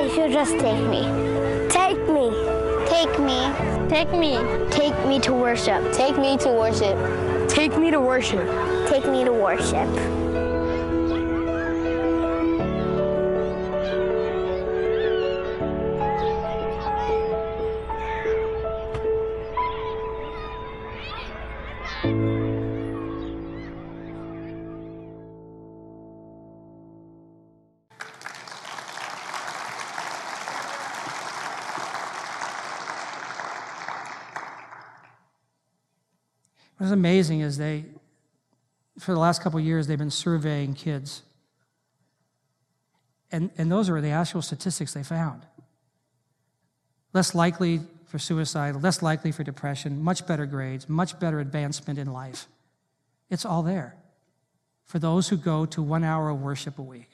If 0.00 0.16
you'll 0.16 0.30
just 0.30 0.52
take 0.58 0.84
me. 0.88 1.02
Take 1.68 1.98
me. 2.08 2.30
Take 2.88 3.18
me. 3.18 3.88
Take 3.88 4.10
me. 4.10 4.38
Take 4.70 5.06
me 5.06 5.20
to 5.20 5.32
worship. 5.32 5.92
Take 5.92 6.18
me 6.18 6.36
to 6.38 6.48
worship. 6.50 7.48
Take 7.48 7.76
me 7.78 7.90
to 7.90 8.00
worship. 8.00 8.46
Take 8.88 9.06
me 9.06 9.24
to 9.24 9.32
worship. 9.32 9.88
What's 36.92 36.98
amazing 36.98 37.40
is 37.40 37.56
they, 37.56 37.86
for 38.98 39.14
the 39.14 39.18
last 39.18 39.42
couple 39.42 39.58
years, 39.58 39.86
they've 39.86 39.98
been 39.98 40.10
surveying 40.10 40.74
kids. 40.74 41.22
And, 43.30 43.50
and 43.56 43.72
those 43.72 43.88
are 43.88 43.98
the 44.02 44.10
actual 44.10 44.42
statistics 44.42 44.92
they 44.92 45.02
found. 45.02 45.46
Less 47.14 47.34
likely 47.34 47.80
for 48.04 48.18
suicide, 48.18 48.76
less 48.82 49.00
likely 49.00 49.32
for 49.32 49.42
depression, 49.42 50.04
much 50.04 50.26
better 50.26 50.44
grades, 50.44 50.86
much 50.86 51.18
better 51.18 51.40
advancement 51.40 51.98
in 51.98 52.12
life. 52.12 52.46
It's 53.30 53.46
all 53.46 53.62
there 53.62 53.96
for 54.84 54.98
those 54.98 55.30
who 55.30 55.38
go 55.38 55.64
to 55.64 55.80
one 55.80 56.04
hour 56.04 56.28
of 56.28 56.42
worship 56.42 56.78
a 56.78 56.82
week. 56.82 57.08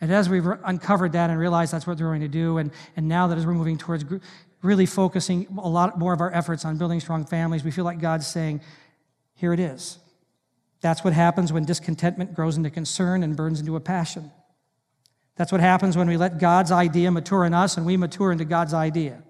And 0.00 0.12
as 0.12 0.28
we've 0.28 0.46
uncovered 0.46 1.14
that 1.14 1.30
and 1.30 1.38
realized 1.40 1.72
that's 1.72 1.88
what 1.88 1.98
they're 1.98 2.06
going 2.06 2.20
to 2.20 2.28
do, 2.28 2.58
and, 2.58 2.70
and 2.96 3.08
now 3.08 3.26
that 3.26 3.38
as 3.38 3.44
we're 3.44 3.54
moving 3.54 3.76
towards 3.76 4.04
really 4.62 4.86
focusing 4.86 5.46
a 5.58 5.68
lot 5.68 5.98
more 5.98 6.12
of 6.12 6.20
our 6.20 6.32
efforts 6.32 6.64
on 6.64 6.78
building 6.78 7.00
strong 7.00 7.24
families, 7.24 7.64
we 7.64 7.70
feel 7.70 7.84
like 7.84 8.00
God's 8.00 8.26
saying, 8.26 8.60
here 9.34 9.52
it 9.52 9.60
is. 9.60 9.98
That's 10.80 11.04
what 11.04 11.12
happens 11.12 11.52
when 11.52 11.64
discontentment 11.64 12.34
grows 12.34 12.56
into 12.56 12.70
concern 12.70 13.22
and 13.22 13.36
burns 13.36 13.60
into 13.60 13.76
a 13.76 13.80
passion. 13.80 14.30
That's 15.36 15.50
what 15.50 15.60
happens 15.60 15.96
when 15.96 16.08
we 16.08 16.16
let 16.16 16.38
God's 16.38 16.70
idea 16.70 17.10
mature 17.10 17.44
in 17.44 17.54
us 17.54 17.76
and 17.76 17.86
we 17.86 17.96
mature 17.96 18.32
into 18.32 18.44
God's 18.44 18.74
idea. 18.74 19.22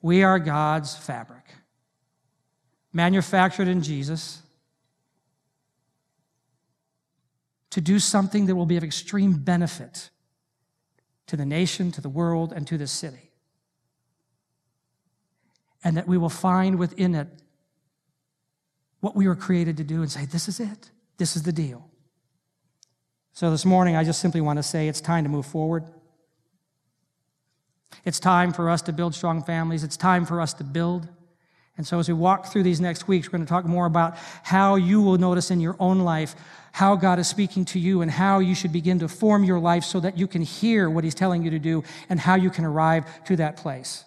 We 0.00 0.24
are 0.24 0.38
God's 0.38 0.96
fabric, 0.96 1.44
manufactured 2.92 3.68
in 3.68 3.82
Jesus 3.82 4.42
to 7.70 7.80
do 7.80 7.98
something 7.98 8.46
that 8.46 8.56
will 8.56 8.66
be 8.66 8.76
of 8.76 8.84
extreme 8.84 9.34
benefit 9.34 10.10
to 11.26 11.36
the 11.36 11.46
nation, 11.46 11.92
to 11.92 12.00
the 12.00 12.08
world, 12.08 12.52
and 12.52 12.66
to 12.66 12.76
this 12.76 12.92
city. 12.92 13.31
And 15.84 15.96
that 15.96 16.06
we 16.06 16.16
will 16.16 16.28
find 16.28 16.78
within 16.78 17.14
it 17.14 17.28
what 19.00 19.16
we 19.16 19.26
were 19.26 19.36
created 19.36 19.76
to 19.78 19.84
do 19.84 20.02
and 20.02 20.10
say, 20.10 20.24
This 20.26 20.48
is 20.48 20.60
it. 20.60 20.90
This 21.18 21.36
is 21.36 21.42
the 21.42 21.52
deal. 21.52 21.88
So 23.32 23.50
this 23.50 23.64
morning, 23.64 23.96
I 23.96 24.04
just 24.04 24.20
simply 24.20 24.40
want 24.40 24.58
to 24.58 24.62
say 24.62 24.88
it's 24.88 25.00
time 25.00 25.24
to 25.24 25.30
move 25.30 25.46
forward. 25.46 25.84
It's 28.04 28.20
time 28.20 28.52
for 28.52 28.68
us 28.68 28.82
to 28.82 28.92
build 28.92 29.14
strong 29.14 29.42
families. 29.42 29.84
It's 29.84 29.96
time 29.96 30.26
for 30.26 30.40
us 30.40 30.54
to 30.54 30.64
build. 30.64 31.08
And 31.76 31.86
so, 31.86 31.98
as 31.98 32.08
we 32.08 32.14
walk 32.14 32.46
through 32.46 32.64
these 32.64 32.80
next 32.80 33.08
weeks, 33.08 33.28
we're 33.28 33.38
going 33.38 33.46
to 33.46 33.50
talk 33.50 33.64
more 33.64 33.86
about 33.86 34.16
how 34.42 34.74
you 34.74 35.00
will 35.00 35.18
notice 35.18 35.50
in 35.50 35.60
your 35.60 35.76
own 35.80 36.00
life 36.00 36.34
how 36.72 36.96
God 36.96 37.18
is 37.18 37.28
speaking 37.28 37.64
to 37.66 37.78
you 37.78 38.02
and 38.02 38.10
how 38.10 38.38
you 38.38 38.54
should 38.54 38.72
begin 38.72 38.98
to 39.00 39.08
form 39.08 39.44
your 39.44 39.58
life 39.58 39.84
so 39.84 40.00
that 40.00 40.18
you 40.18 40.26
can 40.26 40.42
hear 40.42 40.88
what 40.90 41.04
He's 41.04 41.14
telling 41.14 41.42
you 41.42 41.50
to 41.50 41.58
do 41.58 41.84
and 42.08 42.20
how 42.20 42.34
you 42.34 42.50
can 42.50 42.64
arrive 42.64 43.04
to 43.24 43.36
that 43.36 43.56
place. 43.56 44.04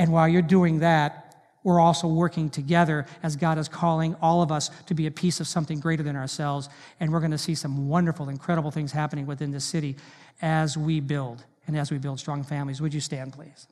And 0.00 0.12
while 0.12 0.26
you're 0.26 0.40
doing 0.40 0.78
that, 0.78 1.44
we're 1.62 1.78
also 1.78 2.08
working 2.08 2.48
together 2.48 3.04
as 3.22 3.36
God 3.36 3.58
is 3.58 3.68
calling 3.68 4.16
all 4.22 4.40
of 4.40 4.50
us 4.50 4.70
to 4.86 4.94
be 4.94 5.06
a 5.06 5.10
piece 5.10 5.40
of 5.40 5.46
something 5.46 5.78
greater 5.78 6.02
than 6.02 6.16
ourselves. 6.16 6.70
And 7.00 7.12
we're 7.12 7.20
going 7.20 7.32
to 7.32 7.38
see 7.38 7.54
some 7.54 7.86
wonderful, 7.86 8.30
incredible 8.30 8.70
things 8.70 8.92
happening 8.92 9.26
within 9.26 9.50
this 9.50 9.66
city 9.66 9.96
as 10.40 10.74
we 10.74 11.00
build 11.00 11.44
and 11.66 11.76
as 11.76 11.90
we 11.90 11.98
build 11.98 12.18
strong 12.18 12.42
families. 12.42 12.80
Would 12.80 12.94
you 12.94 13.00
stand, 13.00 13.34
please? 13.34 13.66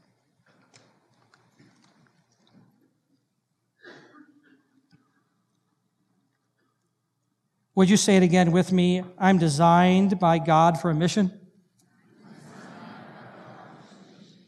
Would 7.74 7.88
you 7.88 7.96
say 7.96 8.18
it 8.18 8.22
again 8.22 8.52
with 8.52 8.70
me? 8.70 9.02
I'm 9.18 9.38
designed 9.38 10.20
by 10.20 10.40
God 10.40 10.78
for 10.78 10.90
a 10.90 10.94
mission. 10.94 11.32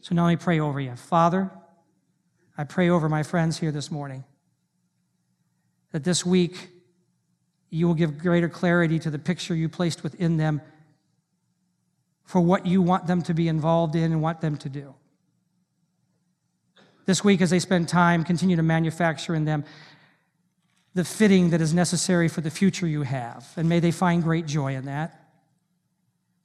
So 0.01 0.13
now 0.13 0.25
let 0.25 0.29
me 0.29 0.35
pray 0.35 0.59
over 0.59 0.79
you. 0.79 0.95
Father, 0.95 1.49
I 2.61 2.63
pray 2.63 2.89
over 2.89 3.09
my 3.09 3.23
friends 3.23 3.57
here 3.57 3.71
this 3.71 3.89
morning 3.89 4.23
that 5.93 6.03
this 6.03 6.23
week 6.23 6.69
you 7.71 7.87
will 7.87 7.95
give 7.95 8.19
greater 8.19 8.49
clarity 8.49 8.99
to 8.99 9.09
the 9.09 9.17
picture 9.17 9.55
you 9.55 9.67
placed 9.67 10.03
within 10.03 10.37
them 10.37 10.61
for 12.23 12.39
what 12.39 12.67
you 12.67 12.83
want 12.83 13.07
them 13.07 13.23
to 13.23 13.33
be 13.33 13.47
involved 13.47 13.95
in 13.95 14.11
and 14.11 14.21
want 14.21 14.41
them 14.41 14.57
to 14.57 14.69
do. 14.69 14.93
This 17.07 17.23
week, 17.23 17.41
as 17.41 17.49
they 17.49 17.57
spend 17.57 17.89
time, 17.89 18.23
continue 18.23 18.57
to 18.57 18.61
manufacture 18.61 19.33
in 19.33 19.45
them 19.45 19.65
the 20.93 21.03
fitting 21.03 21.49
that 21.49 21.61
is 21.61 21.73
necessary 21.73 22.27
for 22.27 22.41
the 22.41 22.51
future 22.51 22.85
you 22.85 23.01
have, 23.01 23.51
and 23.57 23.67
may 23.67 23.79
they 23.79 23.89
find 23.89 24.21
great 24.21 24.45
joy 24.45 24.75
in 24.75 24.85
that. 24.85 25.31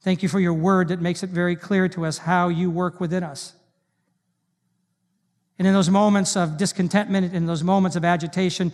Thank 0.01 0.23
you 0.23 0.29
for 0.29 0.39
your 0.39 0.55
word 0.55 0.87
that 0.87 0.99
makes 0.99 1.21
it 1.21 1.29
very 1.29 1.55
clear 1.55 1.87
to 1.89 2.07
us 2.07 2.17
how 2.17 2.47
you 2.47 2.71
work 2.71 2.99
within 2.99 3.21
us. 3.21 3.53
And 5.59 5.67
in 5.67 5.73
those 5.73 5.89
moments 5.89 6.37
of 6.37 6.57
discontentment, 6.57 7.33
in 7.33 7.45
those 7.45 7.63
moments 7.63 7.95
of 7.95 8.05
agitation, 8.05 8.71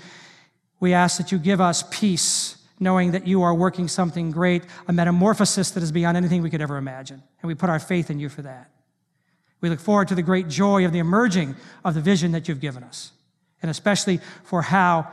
we 0.79 0.93
ask 0.93 1.17
that 1.17 1.31
you 1.31 1.37
give 1.37 1.61
us 1.61 1.83
peace, 1.89 2.57
knowing 2.79 3.11
that 3.11 3.25
you 3.25 3.41
are 3.41 3.55
working 3.55 3.87
something 3.87 4.31
great, 4.31 4.63
a 4.87 4.93
metamorphosis 4.93 5.71
that 5.71 5.83
is 5.83 5.91
beyond 5.91 6.17
anything 6.17 6.41
we 6.41 6.49
could 6.49 6.61
ever 6.61 6.75
imagine. 6.75 7.23
And 7.41 7.47
we 7.47 7.55
put 7.55 7.69
our 7.69 7.79
faith 7.79 8.09
in 8.09 8.19
you 8.19 8.27
for 8.27 8.41
that. 8.41 8.69
We 9.61 9.69
look 9.69 9.79
forward 9.79 10.09
to 10.09 10.15
the 10.15 10.21
great 10.21 10.49
joy 10.49 10.83
of 10.85 10.91
the 10.91 10.99
emerging 10.99 11.55
of 11.85 11.93
the 11.93 12.01
vision 12.01 12.33
that 12.33 12.49
you've 12.49 12.59
given 12.59 12.83
us, 12.83 13.13
and 13.61 13.71
especially 13.71 14.19
for 14.43 14.61
how 14.61 15.07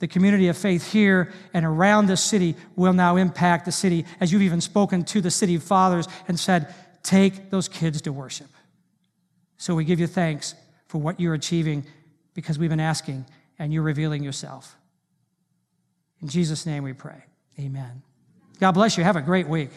the 0.00 0.08
community 0.08 0.48
of 0.48 0.56
faith 0.56 0.90
here 0.90 1.32
and 1.54 1.64
around 1.64 2.06
this 2.06 2.20
city 2.20 2.56
will 2.74 2.92
now 2.92 3.14
impact 3.14 3.64
the 3.64 3.70
city, 3.70 4.04
as 4.18 4.32
you've 4.32 4.42
even 4.42 4.60
spoken 4.60 5.04
to 5.04 5.20
the 5.20 5.30
city 5.30 5.56
fathers 5.56 6.08
and 6.26 6.38
said, 6.38 6.74
take 7.04 7.50
those 7.50 7.68
kids 7.68 8.02
to 8.02 8.12
worship. 8.12 8.48
So 9.56 9.76
we 9.76 9.84
give 9.84 10.00
you 10.00 10.08
thanks 10.08 10.56
for 10.94 10.98
what 10.98 11.18
you're 11.18 11.34
achieving 11.34 11.84
because 12.34 12.56
we've 12.56 12.70
been 12.70 12.78
asking 12.78 13.26
and 13.58 13.72
you're 13.72 13.82
revealing 13.82 14.22
yourself. 14.22 14.76
In 16.22 16.28
Jesus' 16.28 16.66
name 16.66 16.84
we 16.84 16.92
pray. 16.92 17.24
Amen. 17.58 18.00
God 18.60 18.70
bless 18.70 18.96
you. 18.96 19.02
Have 19.02 19.16
a 19.16 19.20
great 19.20 19.48
week. 19.48 19.70